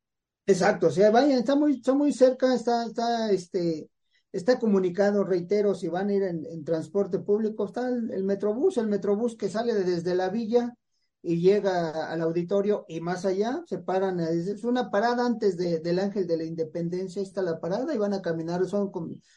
Exacto, 0.46 0.88
o 0.88 0.90
sea, 0.90 1.10
vayan, 1.10 1.38
está 1.38 1.54
muy, 1.54 1.74
está 1.74 1.94
muy 1.94 2.12
cerca, 2.12 2.52
está, 2.52 2.84
está, 2.86 3.30
este, 3.30 3.88
está 4.32 4.58
comunicado, 4.58 5.22
reitero, 5.22 5.74
si 5.74 5.86
van 5.86 6.08
a 6.08 6.14
ir 6.14 6.22
en, 6.24 6.44
en 6.44 6.64
transporte 6.64 7.20
público, 7.20 7.66
está 7.66 7.88
el, 7.88 8.10
el, 8.10 8.24
Metrobús, 8.24 8.76
el 8.78 8.88
Metrobús 8.88 9.36
que 9.36 9.48
sale 9.48 9.74
desde 9.74 10.14
la 10.16 10.28
villa 10.28 10.74
y 11.22 11.40
llega 11.40 12.10
al 12.10 12.22
auditorio 12.22 12.86
y 12.88 13.00
más 13.00 13.24
allá, 13.24 13.62
se 13.66 13.78
paran, 13.78 14.20
es 14.20 14.64
una 14.64 14.90
parada 14.90 15.26
antes 15.26 15.56
de, 15.56 15.80
del 15.80 15.98
Ángel 15.98 16.26
de 16.26 16.36
la 16.38 16.44
Independencia, 16.44 17.20
está 17.20 17.42
la 17.42 17.60
parada 17.60 17.94
y 17.94 17.98
van 17.98 18.14
a 18.14 18.22
caminar, 18.22 18.66
son 18.66 18.90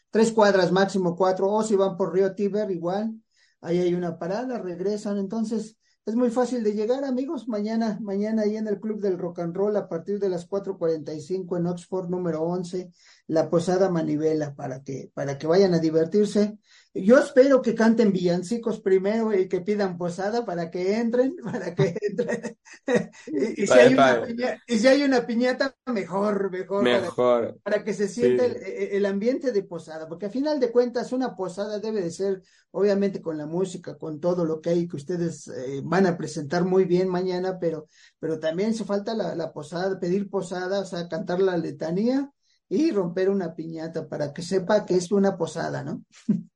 tres 0.09 0.31
cuadras 0.31 0.71
máximo 0.71 1.15
cuatro, 1.15 1.51
o 1.51 1.63
si 1.63 1.75
van 1.75 1.97
por 1.97 2.13
Río 2.13 2.33
Tíber 2.35 2.71
igual, 2.71 3.13
ahí 3.61 3.79
hay 3.79 3.93
una 3.93 4.17
parada, 4.17 4.59
regresan, 4.59 5.17
entonces 5.17 5.77
es 6.05 6.15
muy 6.15 6.29
fácil 6.31 6.63
de 6.63 6.73
llegar, 6.73 7.05
amigos, 7.05 7.47
mañana, 7.47 7.97
mañana 8.01 8.41
ahí 8.41 8.57
en 8.57 8.67
el 8.67 8.79
Club 8.79 8.99
del 8.99 9.17
Rock 9.17 9.39
and 9.39 9.55
Roll 9.55 9.75
a 9.77 9.87
partir 9.87 10.19
de 10.19 10.27
las 10.27 10.49
4.45 10.49 11.57
en 11.57 11.67
Oxford 11.67 12.09
número 12.09 12.41
11, 12.41 12.91
la 13.27 13.49
Posada 13.49 13.89
Manivela, 13.89 14.53
para 14.53 14.83
que, 14.83 15.11
para 15.13 15.37
que 15.37 15.47
vayan 15.47 15.73
a 15.73 15.79
divertirse. 15.79 16.57
Yo 16.95 17.17
espero 17.17 17.61
que 17.63 17.73
canten 17.73 18.11
villancicos 18.11 18.79
primero 18.79 19.33
y 19.33 19.47
que 19.47 19.61
pidan 19.61 19.97
posada 19.97 20.45
para 20.45 20.69
que 20.69 20.97
entren, 20.97 21.35
para 21.43 21.73
que 21.73 21.97
entren. 21.99 22.57
y, 23.27 23.63
y, 23.63 23.67
si 23.67 23.73
hay 23.73 23.93
una 23.93 24.23
piñata, 24.23 24.61
y, 24.67 24.77
si 24.77 24.87
hay 24.87 25.03
una 25.03 25.25
piñata, 25.25 25.75
mejor, 25.87 26.51
mejor. 26.51 26.83
Mejor. 26.83 27.41
Para, 27.41 27.77
para 27.77 27.83
que 27.83 27.93
se 27.93 28.07
sienta 28.07 28.45
sí. 28.45 28.55
el, 28.63 28.89
el, 28.91 29.05
ambiente 29.07 29.51
de 29.51 29.63
posada, 29.63 30.07
porque 30.07 30.27
a 30.27 30.29
final 30.29 30.59
de 30.59 30.71
cuentas 30.71 31.11
una 31.13 31.35
posada 31.35 31.79
debe 31.79 32.01
de 32.01 32.11
ser, 32.11 32.43
obviamente 32.71 33.21
con 33.21 33.39
la 33.39 33.47
música, 33.47 33.97
con 33.97 34.19
todo 34.19 34.45
lo 34.45 34.61
que 34.61 34.69
hay 34.69 34.87
que 34.87 34.97
ustedes 34.97 35.47
eh, 35.47 35.81
van 35.83 36.05
a 36.05 36.15
presentar 36.15 36.65
muy 36.65 36.85
bien 36.85 37.07
mañana, 37.07 37.57
pero, 37.57 37.87
pero 38.19 38.39
también 38.39 38.75
se 38.75 38.85
falta 38.85 39.15
la, 39.15 39.33
la 39.33 39.51
posada, 39.51 39.99
pedir 39.99 40.29
posada, 40.29 40.81
o 40.81 40.85
sea, 40.85 41.07
cantar 41.07 41.41
la 41.41 41.57
letanía 41.57 42.31
y 42.69 42.91
romper 42.91 43.29
una 43.29 43.55
piñata 43.55 44.07
para 44.07 44.33
que 44.33 44.41
sepa 44.41 44.85
que 44.85 44.95
es 44.95 45.11
una 45.11 45.37
posada, 45.37 45.83
¿no? 45.83 46.03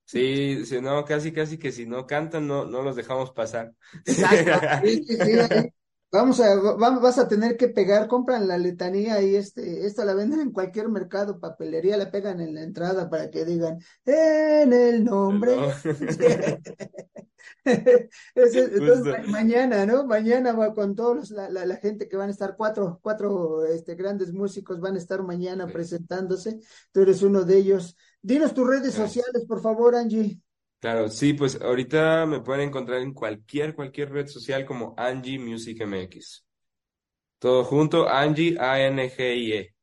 Sí, 0.05 0.65
sí, 0.65 0.79
no, 0.81 1.03
casi, 1.03 1.33
casi 1.33 1.57
que 1.57 1.71
si 1.71 1.85
no 1.85 2.07
cantan, 2.07 2.47
no, 2.47 2.65
no 2.65 2.81
los 2.81 2.95
dejamos 2.95 3.31
pasar. 3.31 3.73
Exacto. 4.05 4.51
Sí, 4.85 5.03
sí, 5.03 5.17
sí, 5.17 5.73
Vamos 6.09 6.39
a, 6.39 6.55
vas 6.55 7.17
a 7.17 7.27
tener 7.27 7.57
que 7.57 7.67
pegar, 7.67 8.07
compran 8.07 8.47
la 8.47 8.57
letanía 8.57 9.21
y 9.21 9.35
este, 9.35 9.85
esta 9.85 10.05
la 10.05 10.13
venden 10.13 10.39
en 10.39 10.51
cualquier 10.51 10.87
mercado, 10.87 11.39
papelería, 11.39 11.97
la 11.97 12.09
pegan 12.11 12.39
en 12.39 12.55
la 12.55 12.61
entrada 12.61 13.09
para 13.09 13.29
que 13.29 13.43
digan, 13.43 13.79
en 14.05 14.71
el 14.71 15.03
nombre. 15.03 15.57
No. 15.57 15.67
Entonces, 17.65 19.27
mañana, 19.27 19.85
¿no? 19.85 20.05
Mañana 20.05 20.53
va 20.53 20.73
con 20.73 20.95
todos 20.95 21.31
la, 21.31 21.49
la, 21.49 21.65
la, 21.65 21.75
gente 21.75 22.07
que 22.07 22.15
van 22.15 22.29
a 22.29 22.31
estar, 22.31 22.55
cuatro, 22.55 22.99
cuatro 23.01 23.65
este, 23.65 23.95
grandes 23.95 24.31
músicos 24.31 24.79
van 24.79 24.95
a 24.95 24.99
estar 24.99 25.21
mañana 25.23 25.67
sí. 25.67 25.73
presentándose. 25.73 26.61
Tú 26.93 27.01
eres 27.01 27.21
uno 27.21 27.43
de 27.43 27.57
ellos. 27.57 27.97
Dinos 28.21 28.53
tus 28.53 28.67
redes 28.67 28.93
sociales, 28.93 29.45
por 29.45 29.61
favor, 29.61 29.95
Angie. 29.95 30.41
Claro, 30.79 31.09
sí, 31.09 31.33
pues 31.33 31.59
ahorita 31.59 32.25
me 32.27 32.39
pueden 32.41 32.67
encontrar 32.69 33.01
en 33.01 33.13
cualquier, 33.13 33.73
cualquier 33.75 34.11
red 34.11 34.27
social 34.27 34.65
como 34.65 34.93
Angie 34.97 35.39
Music 35.39 35.81
MX. 35.81 36.45
Todo 37.39 37.63
junto, 37.63 38.07
Angie, 38.09 38.57
A-N-G-I-E. 38.59 39.75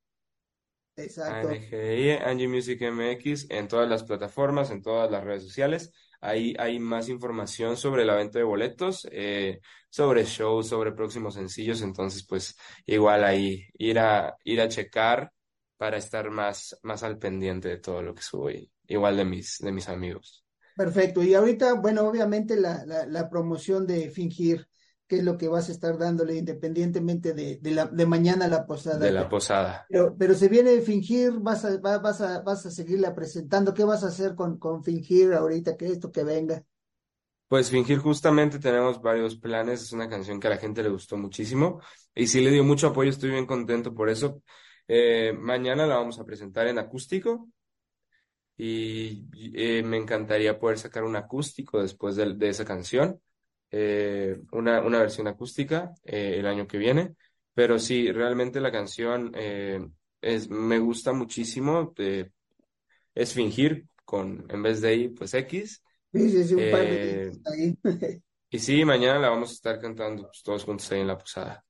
Exacto. 0.97 1.49
ANGI, 1.49 2.11
Angie 2.25 2.49
Music 2.49 2.81
MX, 2.83 3.47
en 3.51 3.69
todas 3.69 3.89
las 3.89 4.05
plataformas, 4.05 4.71
en 4.71 4.83
todas 4.83 5.11
las 5.11 5.25
redes 5.25 5.43
sociales. 5.43 5.93
Ahí 6.21 6.55
hay 6.59 6.79
más 6.79 7.09
información 7.09 7.77
sobre 7.77 8.05
la 8.05 8.15
venta 8.15 8.39
de 8.39 8.45
boletos, 8.45 9.07
eh, 9.11 9.61
sobre 9.91 10.25
shows, 10.25 10.69
sobre 10.69 10.93
próximos 10.93 11.35
sencillos. 11.35 11.83
Entonces, 11.83 12.25
pues 12.27 12.57
igual 12.87 13.25
ahí 13.25 13.67
ir 13.79 13.99
a, 13.99 14.37
ir 14.45 14.61
a 14.61 14.69
checar 14.69 15.33
para 15.77 15.97
estar 15.99 16.31
más, 16.31 16.79
más 16.83 17.03
al 17.03 17.19
pendiente 17.19 17.69
de 17.69 17.79
todo 17.79 18.03
lo 18.03 18.15
que 18.15 18.23
subo 18.23 18.51
y 18.51 18.71
igual 18.87 19.17
de 19.17 19.25
mis, 19.25 19.59
de 19.59 19.73
mis 19.73 19.89
amigos. 19.89 20.44
Perfecto. 20.77 21.23
Y 21.23 21.35
ahorita, 21.35 21.75
bueno, 21.75 22.03
obviamente 22.09 22.57
la, 22.57 22.85
la, 22.85 23.07
la 23.07 23.31
promoción 23.31 23.87
de 23.87 24.11
Fingir, 24.11 24.67
qué 25.07 25.19
es 25.19 25.25
lo 25.25 25.39
que 25.39 25.49
vas 25.49 25.69
a 25.69 25.73
estar 25.73 25.97
dándole 25.99 26.37
independientemente 26.37 27.33
de, 27.33 27.59
de, 27.61 27.71
la, 27.71 27.87
de 27.87 28.07
mañana 28.07 28.49
la 28.49 28.67
posada. 28.67 28.99
De 28.99 29.13
la 29.13 29.29
posada. 29.29 29.87
Pero, 29.89 30.17
pero 30.19 30.35
se 30.35 30.49
viene 30.49 30.81
Fingir, 30.81 31.33
vas 31.39 31.65
a, 31.65 31.79
vas 31.79 32.21
a, 32.21 32.41
vas 32.41 32.67
a 32.67 32.71
seguirla 32.71 33.15
presentando. 33.15 33.73
¿Qué 33.73 33.85
vas 33.85 34.03
a 34.03 34.09
hacer 34.09 34.35
con, 34.35 34.59
con 34.59 34.83
Fingir 34.83 35.33
ahorita 35.33 35.77
que 35.77 35.87
esto 35.87 36.11
que 36.11 36.25
venga? 36.25 36.65
Pues 37.47 37.71
Fingir 37.71 37.99
justamente 37.99 38.59
tenemos 38.59 39.01
varios 39.01 39.37
planes, 39.37 39.83
es 39.83 39.93
una 39.93 40.09
canción 40.09 40.41
que 40.41 40.49
a 40.49 40.51
la 40.51 40.57
gente 40.57 40.83
le 40.83 40.89
gustó 40.89 41.17
muchísimo 41.17 41.81
y 42.15 42.27
sí 42.27 42.41
le 42.41 42.51
dio 42.51 42.65
mucho 42.65 42.89
apoyo, 42.89 43.11
estoy 43.11 43.31
bien 43.31 43.47
contento 43.47 43.95
por 43.95 44.09
eso. 44.09 44.43
Eh, 44.89 45.33
mañana 45.39 45.87
la 45.87 45.97
vamos 45.97 46.19
a 46.19 46.25
presentar 46.25 46.67
en 46.67 46.79
acústico 46.79 47.49
y 48.57 49.27
eh, 49.55 49.83
me 49.83 49.97
encantaría 49.97 50.59
poder 50.59 50.79
sacar 50.79 51.05
un 51.05 51.17
acústico 51.17 51.81
después 51.83 52.17
de, 52.17 52.35
de 52.35 52.49
esa 52.49 52.64
canción, 52.64 53.21
eh, 53.71 54.38
una, 54.53 54.81
una 54.83 55.01
versión 55.01 55.27
acústica 55.27 55.93
eh, 56.05 56.37
el 56.38 56.47
año 56.47 56.67
que 56.67 56.79
viene, 56.79 57.17
pero 57.55 57.79
sí, 57.79 58.12
realmente 58.12 58.61
la 58.61 58.71
canción 58.71 59.33
eh, 59.35 59.85
es, 60.21 60.49
me 60.49 60.79
gusta 60.79 61.12
muchísimo, 61.12 61.93
es 63.14 63.33
fingir 63.33 63.87
con, 64.05 64.47
en 64.49 64.62
vez 64.62 64.81
de 64.81 64.95
I, 64.95 65.09
pues 65.09 65.35
X. 65.35 65.83
Sí, 66.12 66.31
sí, 66.31 66.45
sí, 66.45 66.55
un 66.55 66.71
par 66.71 66.83
de 66.83 67.33
ahí. 67.47 67.77
y 68.51 68.59
sí, 68.61 68.85
mañana 68.85 69.19
la 69.19 69.31
vamos 69.31 69.51
a 69.51 69.55
estar 69.55 69.81
cantando 69.81 70.25
pues, 70.25 70.43
todos 70.45 70.64
juntos 70.64 70.90
ahí 70.93 71.01
en 71.01 71.09
la 71.09 71.19
posada. 71.19 71.64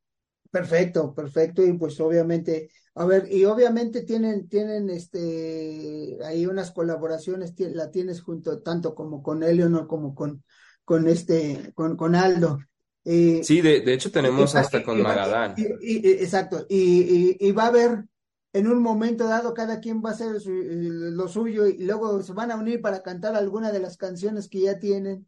Perfecto, 0.55 1.13
perfecto. 1.13 1.65
Y 1.67 1.73
pues 1.73 1.99
obviamente, 1.99 2.71
a 2.95 3.05
ver, 3.07 3.27
y 3.29 3.45
obviamente 3.45 4.03
tienen, 4.03 4.49
tienen 4.49 4.89
este, 4.89 6.17
ahí 6.25 6.47
unas 6.47 6.71
colaboraciones, 6.71 7.55
la 7.59 7.91
tienes 7.91 8.23
junto 8.23 8.63
tanto 8.63 8.95
como 8.95 9.21
con 9.21 9.43
Eleonor 9.43 9.89
como 9.89 10.15
con, 10.15 10.45
con 10.85 11.09
este, 11.09 11.73
con, 11.75 11.97
con 11.97 12.15
Aldo. 12.15 12.61
Eh, 13.05 13.41
Sí, 13.43 13.61
de, 13.63 13.81
de 13.81 13.95
hecho 13.95 14.13
tenemos 14.13 14.55
hasta 14.55 14.85
con 14.85 14.97
y 14.97 15.03
va- 15.03 15.09
Magadán. 15.09 15.55
y- 15.59 15.97
y- 15.97 16.09
y- 16.09 16.13
exacto. 16.23 16.67
Y, 16.69 17.51
va 17.51 17.65
a 17.65 17.67
haber 17.67 18.05
en 18.53 18.69
un 18.69 18.81
momento 18.81 19.27
dado, 19.27 19.55
cada 19.55 19.81
quien 19.81 20.01
va 20.05 20.11
a 20.11 20.13
hacer 20.13 20.41
su- 20.41 20.53
lo 20.53 21.27
suyo 21.27 21.67
y 21.67 21.79
luego 21.83 22.23
se 22.23 22.33
van 22.33 22.53
a 22.53 22.57
unir 22.57 22.81
para 22.81 23.03
cantar 23.03 23.35
alguna 23.35 23.73
de 23.73 23.81
las 23.81 23.97
canciones 23.97 24.49
que 24.49 24.61
ya 24.61 24.79
tienen, 24.79 25.27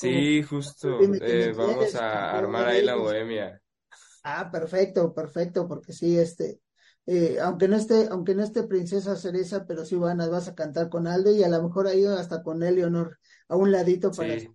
como 0.00 0.14
Sí, 0.14 0.42
justo, 0.42 1.00
eh, 1.20 1.52
vamos 1.56 1.94
a 1.94 2.36
armar 2.36 2.66
ahí 2.66 2.84
la 2.84 2.96
bohemia. 2.96 3.60
Ah, 4.24 4.50
perfecto, 4.50 5.12
perfecto, 5.12 5.68
porque 5.68 5.92
sí, 5.92 6.18
este, 6.18 6.58
eh, 7.04 7.38
aunque 7.40 7.68
no 7.68 7.76
esté, 7.76 8.08
aunque 8.10 8.34
no 8.34 8.42
esté 8.42 8.62
Princesa 8.62 9.16
Cereza, 9.16 9.66
pero 9.66 9.84
sí 9.84 9.96
van 9.96 10.22
a, 10.22 10.28
vas 10.28 10.48
a 10.48 10.54
cantar 10.54 10.88
con 10.88 11.06
Aldo 11.06 11.30
y 11.30 11.42
a 11.42 11.48
lo 11.48 11.62
mejor 11.62 11.86
ahí 11.86 12.06
hasta 12.06 12.42
con 12.42 12.62
Eleonor 12.62 13.18
a 13.48 13.56
un 13.56 13.70
ladito 13.70 14.10
para, 14.10 14.40
Sí, 14.40 14.48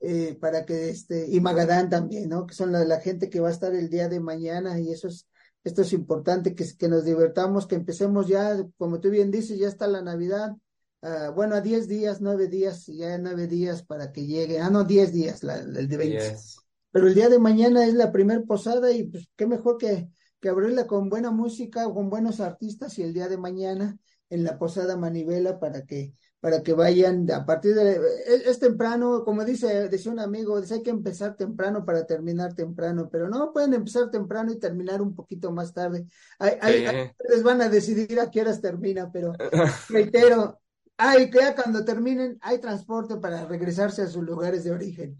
eh, 0.00 0.38
para 0.40 0.64
que 0.64 0.88
este, 0.88 1.26
y 1.28 1.38
Magadán 1.40 1.90
también, 1.90 2.30
¿no? 2.30 2.46
Que 2.46 2.54
son 2.54 2.72
la, 2.72 2.82
la 2.86 3.00
gente 3.00 3.28
que 3.28 3.40
va 3.40 3.48
a 3.48 3.52
estar 3.52 3.74
el 3.74 3.90
día 3.90 4.08
de 4.08 4.20
mañana 4.20 4.80
y 4.80 4.90
eso 4.90 5.08
es, 5.08 5.28
esto 5.64 5.82
es 5.82 5.92
importante, 5.92 6.54
que, 6.54 6.64
que 6.78 6.88
nos 6.88 7.04
divertamos, 7.04 7.66
que 7.66 7.74
empecemos 7.74 8.26
ya, 8.26 8.56
como 8.78 9.00
tú 9.00 9.10
bien 9.10 9.30
dices, 9.30 9.58
ya 9.58 9.68
está 9.68 9.86
la 9.86 10.00
Navidad, 10.00 10.56
ah, 11.02 11.30
bueno, 11.36 11.56
a 11.56 11.60
10 11.60 11.86
días, 11.88 12.22
9 12.22 12.48
días, 12.48 12.86
ya 12.86 13.18
9 13.18 13.46
días 13.46 13.82
para 13.82 14.12
que 14.12 14.24
llegue, 14.24 14.60
ah, 14.60 14.70
no, 14.70 14.84
10 14.84 15.12
días, 15.12 15.42
la, 15.42 15.56
el 15.56 15.86
de 15.86 15.96
20. 15.98 16.18
yes. 16.18 16.56
Pero 16.92 17.06
el 17.08 17.14
día 17.14 17.28
de 17.28 17.38
mañana 17.38 17.84
es 17.86 17.94
la 17.94 18.12
primer 18.12 18.44
posada 18.44 18.90
y 18.92 19.04
pues 19.04 19.28
qué 19.36 19.46
mejor 19.46 19.78
que, 19.78 20.08
que 20.40 20.48
abrirla 20.48 20.86
con 20.86 21.08
buena 21.08 21.30
música, 21.30 21.84
con 21.84 22.10
buenos 22.10 22.40
artistas 22.40 22.98
y 22.98 23.02
el 23.02 23.12
día 23.12 23.28
de 23.28 23.38
mañana 23.38 23.96
en 24.28 24.44
la 24.44 24.58
posada 24.58 24.96
Manivela 24.96 25.58
para 25.58 25.84
que, 25.84 26.14
para 26.40 26.62
que 26.62 26.72
vayan 26.72 27.30
a 27.32 27.44
partir 27.44 27.74
de, 27.74 27.96
es, 28.26 28.46
es 28.46 28.58
temprano, 28.60 29.24
como 29.24 29.44
dice, 29.44 29.88
decía 29.88 30.12
un 30.12 30.20
amigo, 30.20 30.60
dice 30.60 30.74
hay 30.74 30.82
que 30.82 30.90
empezar 30.90 31.36
temprano 31.36 31.84
para 31.84 32.06
terminar 32.06 32.54
temprano, 32.54 33.08
pero 33.10 33.28
no 33.28 33.52
pueden 33.52 33.74
empezar 33.74 34.10
temprano 34.10 34.52
y 34.52 34.58
terminar 34.58 35.02
un 35.02 35.14
poquito 35.14 35.50
más 35.52 35.72
tarde. 35.74 36.06
Hay, 36.38 36.52
hay, 36.60 36.74
hay- 36.86 36.96
Sí. 37.06 37.10
ustedes 37.18 37.42
van 37.42 37.60
a 37.62 37.68
decidir 37.68 38.20
a 38.20 38.30
qué 38.30 38.40
horas 38.42 38.60
termina, 38.60 39.10
pero 39.12 39.32
reitero, 39.88 40.60
hay 40.96 41.30
que 41.30 41.40
cuando 41.54 41.84
terminen, 41.84 42.38
hay 42.42 42.58
transporte 42.58 43.16
para 43.16 43.46
regresarse 43.46 44.02
a 44.02 44.06
sus 44.06 44.22
lugares 44.22 44.64
de 44.64 44.72
origen. 44.72 45.16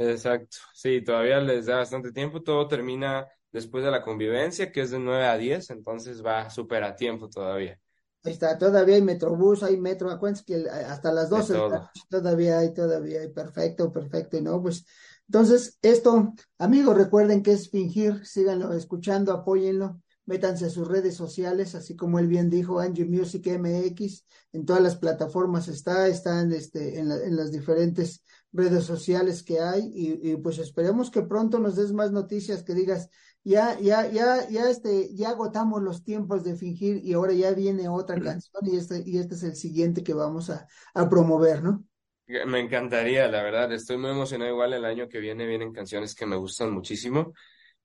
Exacto, 0.00 0.58
sí, 0.74 1.02
todavía 1.02 1.40
les 1.40 1.66
da 1.66 1.78
bastante 1.78 2.12
tiempo, 2.12 2.40
todo 2.42 2.68
termina 2.68 3.26
después 3.50 3.82
de 3.84 3.90
la 3.90 4.02
convivencia, 4.02 4.70
que 4.70 4.82
es 4.82 4.90
de 4.92 4.98
9 5.00 5.24
a 5.26 5.36
10, 5.36 5.70
entonces 5.70 6.24
va 6.24 6.48
súper 6.50 6.84
a 6.84 6.94
tiempo 6.94 7.28
todavía, 7.28 7.80
Ahí 8.24 8.32
está, 8.32 8.58
todavía 8.58 8.96
hay 8.96 9.02
Metrobús, 9.02 9.62
hay 9.62 9.76
metro, 9.76 10.10
acuérdense 10.10 10.44
que 10.44 10.54
el- 10.56 10.68
hasta 10.68 11.12
las 11.12 11.30
de 11.30 11.44
12 11.44 11.54
de 11.54 11.60
la 11.68 11.68
todo. 11.68 11.88
noche 11.94 12.06
todavía 12.10 12.58
hay, 12.58 12.74
todavía 12.74 13.20
hay, 13.20 13.28
perfecto, 13.32 13.92
perfecto, 13.92 14.36
y 14.36 14.42
no, 14.42 14.60
pues, 14.60 14.84
entonces, 15.26 15.78
esto, 15.82 16.34
amigos, 16.58 16.96
recuerden 16.96 17.42
que 17.42 17.52
es 17.52 17.70
fingir, 17.70 18.26
síganlo 18.26 18.72
escuchando, 18.72 19.32
apóyenlo, 19.32 20.00
métanse 20.26 20.66
a 20.66 20.70
sus 20.70 20.88
redes 20.88 21.14
sociales, 21.16 21.74
así 21.74 21.96
como 21.96 22.18
él 22.18 22.26
bien 22.26 22.50
dijo, 22.50 22.80
Angie 22.80 23.04
Music 23.06 23.46
MX, 23.46 24.26
en 24.52 24.64
todas 24.66 24.82
las 24.82 24.96
plataformas 24.96 25.68
está, 25.68 26.08
están 26.08 26.52
este, 26.52 26.98
en, 26.98 27.08
la- 27.08 27.22
en 27.24 27.36
las 27.36 27.52
diferentes 27.52 28.24
redes 28.52 28.84
sociales 28.84 29.42
que 29.42 29.60
hay, 29.60 29.90
y, 29.94 30.32
y 30.32 30.36
pues 30.36 30.58
esperemos 30.58 31.10
que 31.10 31.22
pronto 31.22 31.58
nos 31.58 31.76
des 31.76 31.92
más 31.92 32.12
noticias, 32.12 32.62
que 32.62 32.74
digas, 32.74 33.10
ya, 33.44 33.78
ya, 33.80 34.06
ya, 34.10 34.48
ya, 34.48 34.68
este, 34.68 35.14
ya 35.14 35.30
agotamos 35.30 35.82
los 35.82 36.02
tiempos 36.04 36.44
de 36.44 36.56
fingir 36.56 37.00
y 37.04 37.12
ahora 37.12 37.32
ya 37.32 37.52
viene 37.52 37.88
otra 37.88 38.20
canción 38.20 38.62
y 38.66 38.76
este, 38.76 39.02
y 39.06 39.18
este 39.18 39.34
es 39.36 39.42
el 39.42 39.56
siguiente 39.56 40.02
que 40.02 40.14
vamos 40.14 40.50
a, 40.50 40.66
a 40.94 41.08
promover, 41.08 41.62
¿no? 41.62 41.84
Me 42.26 42.60
encantaría, 42.60 43.26
la 43.28 43.42
verdad, 43.42 43.72
estoy 43.72 43.96
muy 43.96 44.10
emocionado 44.10 44.50
igual 44.50 44.74
el 44.74 44.84
año 44.84 45.08
que 45.08 45.18
viene 45.18 45.46
vienen 45.46 45.72
canciones 45.72 46.14
que 46.14 46.26
me 46.26 46.36
gustan 46.36 46.70
muchísimo 46.70 47.32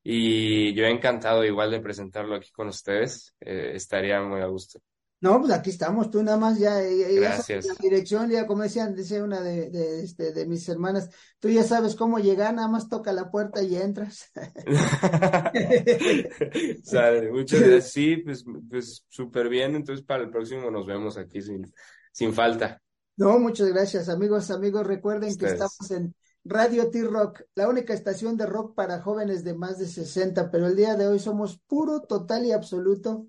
y 0.03 0.73
yo 0.73 0.83
he 0.83 0.89
encantado 0.89 1.45
igual 1.45 1.71
de 1.71 1.79
presentarlo 1.79 2.35
aquí 2.35 2.51
con 2.51 2.67
ustedes, 2.67 3.33
eh, 3.39 3.71
estaría 3.73 4.21
muy 4.21 4.41
a 4.41 4.47
gusto. 4.47 4.79
No, 5.23 5.39
pues 5.39 5.53
aquí 5.53 5.69
estamos, 5.69 6.11
tú 6.11 6.21
nada 6.21 6.35
más 6.35 6.59
ya, 6.59 6.81
ya, 6.81 7.41
la 7.47 7.75
dirección, 7.79 8.29
ya 8.29 8.45
como 8.45 8.63
decían, 8.63 8.93
dice 8.93 9.23
una 9.23 9.39
de, 9.39 9.69
de, 9.69 10.03
este, 10.03 10.33
de 10.33 10.45
mis 10.45 10.67
hermanas, 10.67 11.09
tú 11.39 11.47
ya 11.47 11.63
sabes 11.63 11.95
cómo 11.95 12.19
llegar, 12.19 12.53
nada 12.53 12.67
más 12.67 12.89
toca 12.89 13.13
la 13.13 13.31
puerta 13.31 13.63
y 13.63 13.77
entras. 13.77 14.29
Sale, 16.83 17.31
muchas 17.31 17.61
gracias. 17.61 17.91
Sí, 17.93 18.17
pues, 18.17 18.43
pues 18.69 19.05
súper 19.07 19.47
bien. 19.47 19.75
Entonces, 19.75 20.05
para 20.05 20.23
el 20.23 20.29
próximo 20.29 20.69
nos 20.69 20.85
vemos 20.85 21.17
aquí 21.17 21.41
sin, 21.41 21.73
sin 22.11 22.33
falta. 22.33 22.81
No, 23.15 23.39
muchas 23.39 23.69
gracias, 23.69 24.09
amigos, 24.09 24.51
amigos, 24.51 24.85
recuerden 24.85 25.37
que 25.37 25.45
estamos 25.45 25.89
en 25.91 26.13
Radio 26.43 26.89
T-Rock, 26.89 27.43
la 27.55 27.69
única 27.69 27.93
estación 27.93 28.35
de 28.35 28.45
rock 28.45 28.75
para 28.75 28.99
jóvenes 28.99 29.45
de 29.45 29.53
más 29.53 29.79
de 29.79 29.87
60, 29.87 30.51
pero 30.51 30.67
el 30.67 30.75
día 30.75 30.95
de 30.95 31.07
hoy 31.07 31.19
somos 31.19 31.59
puro, 31.59 32.01
total 32.01 32.45
y 32.45 32.51
absoluto 32.51 33.25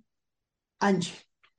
Angie. 0.81 1.15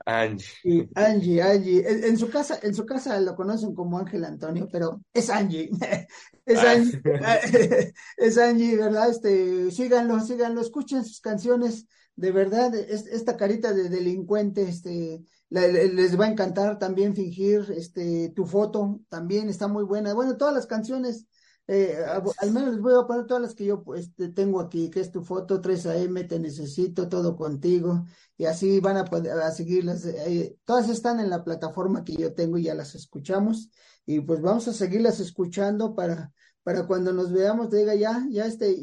Angie. 0.05 0.87
Angie, 0.93 1.41
Angie, 1.41 1.79
en, 1.89 2.03
en 2.03 2.17
su 2.17 2.29
casa, 2.29 2.59
en 2.61 2.75
su 2.75 2.85
casa 2.85 3.19
lo 3.19 3.35
conocen 3.35 3.73
como 3.73 3.97
Ángel 3.97 4.23
Antonio, 4.23 4.67
pero 4.71 5.01
es 5.13 5.29
Angie, 5.31 5.69
es 6.45 6.59
Ah. 6.59 6.71
Angie, 6.73 7.01
es 8.17 8.37
Angie, 8.37 8.77
¿verdad? 8.77 9.09
Este, 9.09 9.71
síganlo, 9.71 10.19
síganlo, 10.19 10.61
escuchen 10.61 11.03
sus 11.03 11.21
canciones, 11.21 11.87
de 12.15 12.31
verdad, 12.31 12.75
es- 12.75 13.07
esta 13.07 13.35
carita 13.35 13.73
de 13.73 13.89
delincuente, 13.89 14.61
este, 14.61 15.23
la- 15.49 15.67
les 15.67 16.19
va 16.19 16.25
a 16.25 16.29
encantar 16.31 16.77
también 16.77 17.15
fingir, 17.15 17.65
este, 17.75 18.29
tu 18.35 18.45
foto 18.45 18.99
también 19.09 19.49
está 19.49 19.67
muy 19.67 19.83
buena, 19.83 20.13
bueno, 20.13 20.37
todas 20.37 20.53
las 20.53 20.67
canciones, 20.67 21.25
eh, 21.67 21.97
al 22.39 22.51
menos 22.51 22.69
les 22.73 22.79
voy 22.81 22.93
a 22.93 23.07
poner 23.07 23.25
todas 23.25 23.41
las 23.41 23.55
que 23.55 23.65
yo 23.65 23.83
pues, 23.83 24.13
te- 24.15 24.29
tengo 24.29 24.59
aquí, 24.59 24.89
que 24.89 24.99
es 25.01 25.11
tu 25.11 25.23
foto, 25.23 25.61
3AM, 25.61 26.27
te 26.27 26.39
necesito, 26.39 27.09
todo 27.09 27.35
contigo 27.35 28.05
y 28.37 28.45
así 28.45 28.79
van 28.79 28.97
a 28.97 29.05
poder 29.05 29.33
a 29.39 29.51
seguirlas. 29.51 30.05
eh, 30.05 30.57
todas 30.65 30.89
están 30.89 31.19
en 31.19 31.29
la 31.29 31.43
plataforma 31.43 32.03
que 32.03 32.15
yo 32.15 32.33
tengo 32.33 32.57
y 32.57 32.63
ya 32.63 32.75
las 32.75 32.93
escuchamos 32.95 33.69
y 34.05 34.19
pues 34.21 34.41
vamos 34.41 34.67
a 34.67 34.73
seguirlas 34.73 35.19
escuchando 35.19 35.95
para 35.95 36.31
para 36.63 36.87
cuando 36.87 37.13
nos 37.13 37.31
veamos 37.31 37.69
te 37.69 37.77
diga 37.77 37.93
ya 37.93 38.25
ya 38.29 38.45
este 38.47 38.75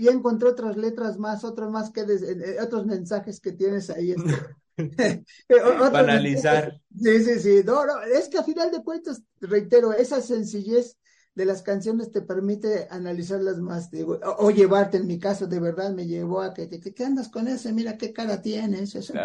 ya 0.00 0.10
encontré 0.10 0.48
otras 0.48 0.76
letras 0.78 1.18
más, 1.18 1.44
otros 1.44 1.70
más 1.70 1.90
que 1.90 2.04
des- 2.04 2.22
eh, 2.22 2.36
eh, 2.44 2.56
otros 2.62 2.86
mensajes 2.86 3.40
que 3.40 3.52
tienes 3.52 3.90
ahí 3.90 4.12
este. 4.12 4.34
Eh, 5.48 5.60
o- 5.62 5.74
otros 5.74 5.90
Para 5.90 6.20
mensajes. 6.20 6.44
analizar. 6.44 6.80
Sí, 6.98 7.24
sí, 7.24 7.40
sí. 7.40 7.62
No, 7.64 7.86
no, 7.86 8.02
es 8.02 8.28
que 8.28 8.38
a 8.38 8.42
final 8.42 8.70
de 8.70 8.82
cuentas, 8.82 9.22
reitero, 9.40 9.92
esa 9.94 10.20
sencillez 10.20 10.96
de 11.36 11.44
las 11.44 11.62
canciones 11.62 12.10
te 12.10 12.22
permite 12.22 12.88
analizarlas 12.90 13.58
más, 13.58 13.90
digo, 13.90 14.18
o, 14.38 14.50
llevarte, 14.50 14.96
en 14.96 15.06
mi 15.06 15.18
caso, 15.18 15.46
de 15.46 15.60
verdad 15.60 15.92
me 15.92 16.06
llevó 16.06 16.40
a 16.40 16.54
que, 16.54 16.68
¿qué 16.68 17.04
andas 17.04 17.28
con 17.28 17.46
ese? 17.46 17.74
Mira 17.74 17.98
qué 17.98 18.10
cara 18.14 18.40
tienes. 18.40 18.94
Es 18.94 19.10
un, 19.10 19.18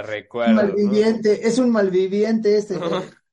malviviente, 0.54 1.48
es 1.48 1.58
un 1.58 1.70
malviviente 1.70 2.58
este. 2.58 2.78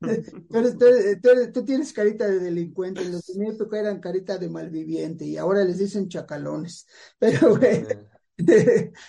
tú, 1.53 1.65
tienes 1.65 1.93
carita 1.93 2.29
de 2.29 2.39
delincuente, 2.39 3.05
los 3.05 3.27
de 3.27 3.35
mi 3.35 3.49
época 3.49 3.81
eran 3.81 3.99
carita 3.99 4.39
de 4.39 4.49
malviviente 4.49 5.25
y 5.25 5.37
ahora 5.37 5.65
les 5.65 5.79
dicen 5.79 6.09
chacalones. 6.09 6.87
Pero 7.19 7.57
bueno, 7.59 7.89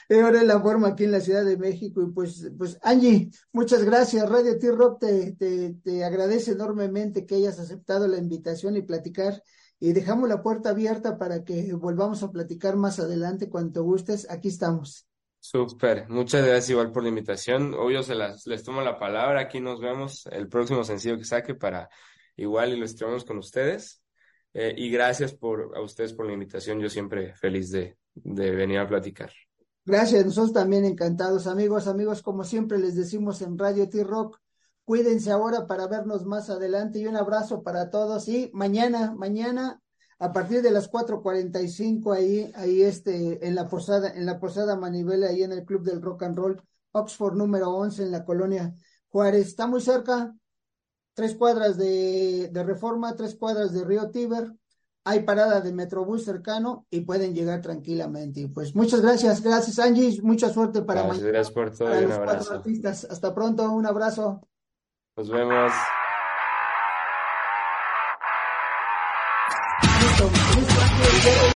ahora 0.10 0.42
es 0.42 0.48
la 0.48 0.60
forma 0.60 0.88
aquí 0.88 1.04
en 1.04 1.12
la 1.12 1.22
Ciudad 1.22 1.46
de 1.46 1.58
México. 1.58 2.02
Y 2.02 2.08
pues, 2.08 2.50
pues 2.58 2.80
Angie, 2.82 3.30
muchas 3.52 3.84
gracias. 3.84 4.28
Radio 4.28 4.58
T-Rock 4.58 5.00
te, 5.02 5.32
te, 5.34 5.76
te 5.76 6.04
agradece 6.04 6.54
enormemente 6.54 7.28
que 7.28 7.36
hayas 7.36 7.60
aceptado 7.60 8.08
la 8.08 8.18
invitación 8.18 8.76
y 8.76 8.82
platicar 8.82 9.44
y 9.80 9.94
dejamos 9.94 10.28
la 10.28 10.42
puerta 10.42 10.70
abierta 10.70 11.18
para 11.18 11.44
que 11.44 11.74
volvamos 11.74 12.22
a 12.24 12.32
platicar 12.32 12.76
más 12.76 13.00
adelante 13.00 13.50
cuando 13.50 13.84
gustes. 13.84 14.30
Aquí 14.30 14.50
estamos. 14.50 15.08
Súper, 15.40 16.10
muchas 16.10 16.46
gracias 16.46 16.72
igual 16.72 16.92
por 16.92 17.04
la 17.04 17.10
invitación. 17.10 17.74
Obvio, 17.74 18.04
se 18.04 18.14
las, 18.14 18.46
les 18.46 18.64
tomo 18.64 18.82
la 18.82 19.00
palabra. 19.00 19.42
Aquí 19.42 19.62
nos 19.62 19.80
vemos 19.80 20.28
el 20.32 20.50
próximo 20.50 20.84
sencillo 20.84 21.18
que 21.18 21.24
saque 21.24 21.56
para 21.56 21.90
igual 22.36 22.74
ilustrarnos 22.74 23.24
con 23.24 23.38
ustedes. 23.38 24.04
Eh, 24.54 24.74
y 24.76 24.90
gracias 24.90 25.34
por, 25.34 25.78
a 25.78 25.82
ustedes 25.82 26.14
por 26.14 26.26
la 26.26 26.34
invitación. 26.34 26.80
Yo 26.80 26.90
siempre 26.90 27.34
feliz 27.36 27.72
de, 27.72 27.98
de 28.16 28.52
venir 28.52 28.80
a 28.80 28.88
platicar. 28.88 29.32
Gracias, 29.86 30.26
nosotros 30.26 30.54
también 30.54 30.84
encantados. 30.84 31.48
Amigos, 31.48 31.88
amigos, 31.88 32.22
como 32.22 32.44
siempre 32.44 32.78
les 32.78 32.96
decimos 32.96 33.42
en 33.42 33.58
Radio 33.58 33.88
T-Rock, 33.88 34.40
Cuídense 34.90 35.30
ahora 35.30 35.68
para 35.68 35.86
vernos 35.86 36.26
más 36.26 36.50
adelante 36.50 36.98
y 36.98 37.06
un 37.06 37.16
abrazo 37.16 37.62
para 37.62 37.92
todos. 37.92 38.28
Y 38.28 38.50
mañana, 38.56 39.14
mañana, 39.16 39.80
a 40.18 40.34
partir 40.34 40.64
de 40.64 40.72
las 40.72 40.90
4:45 40.90 42.12
ahí, 42.12 42.52
ahí 42.56 42.82
este, 42.82 43.46
en 43.48 43.54
la 43.54 43.68
posada, 43.68 44.10
en 44.10 44.26
la 44.26 44.40
posada 44.40 44.76
Manivela, 44.76 45.28
ahí 45.28 45.44
en 45.44 45.52
el 45.52 45.64
Club 45.64 45.84
del 45.84 46.02
Rock 46.02 46.24
and 46.24 46.36
Roll, 46.36 46.64
Oxford 46.92 47.36
número 47.36 47.70
11 47.70 48.02
en 48.02 48.12
la 48.12 48.26
colonia 48.26 48.74
Juárez. 49.10 49.50
Está 49.50 49.68
muy 49.68 49.80
cerca, 49.80 50.34
tres 51.14 51.36
cuadras 51.36 51.78
de, 51.78 52.50
de 52.52 52.64
Reforma, 52.64 53.16
tres 53.16 53.36
cuadras 53.36 53.72
de 53.74 53.84
Río 53.84 54.10
Tíber. 54.10 54.56
Hay 55.04 55.20
parada 55.20 55.62
de 55.62 55.72
Metrobús 55.72 56.26
cercano 56.26 56.88
y 56.90 57.02
pueden 57.02 57.36
llegar 57.36 57.62
tranquilamente. 57.62 58.48
pues 58.48 58.76
muchas 58.76 59.02
gracias, 59.02 59.44
gracias 59.44 59.78
Angie, 59.78 60.20
mucha 60.24 60.50
suerte 60.50 60.82
para 60.82 61.04
mañana. 61.04 61.28
Gracias 61.28 61.54
por 61.54 61.78
todo 61.78 62.02
y 62.02 62.06
un 62.06 62.12
abrazo. 62.12 62.64
Hasta 63.08 63.36
pronto, 63.36 63.72
un 63.72 63.86
abrazo. 63.86 64.49
Nos 65.18 65.30
vemos. 65.30 65.74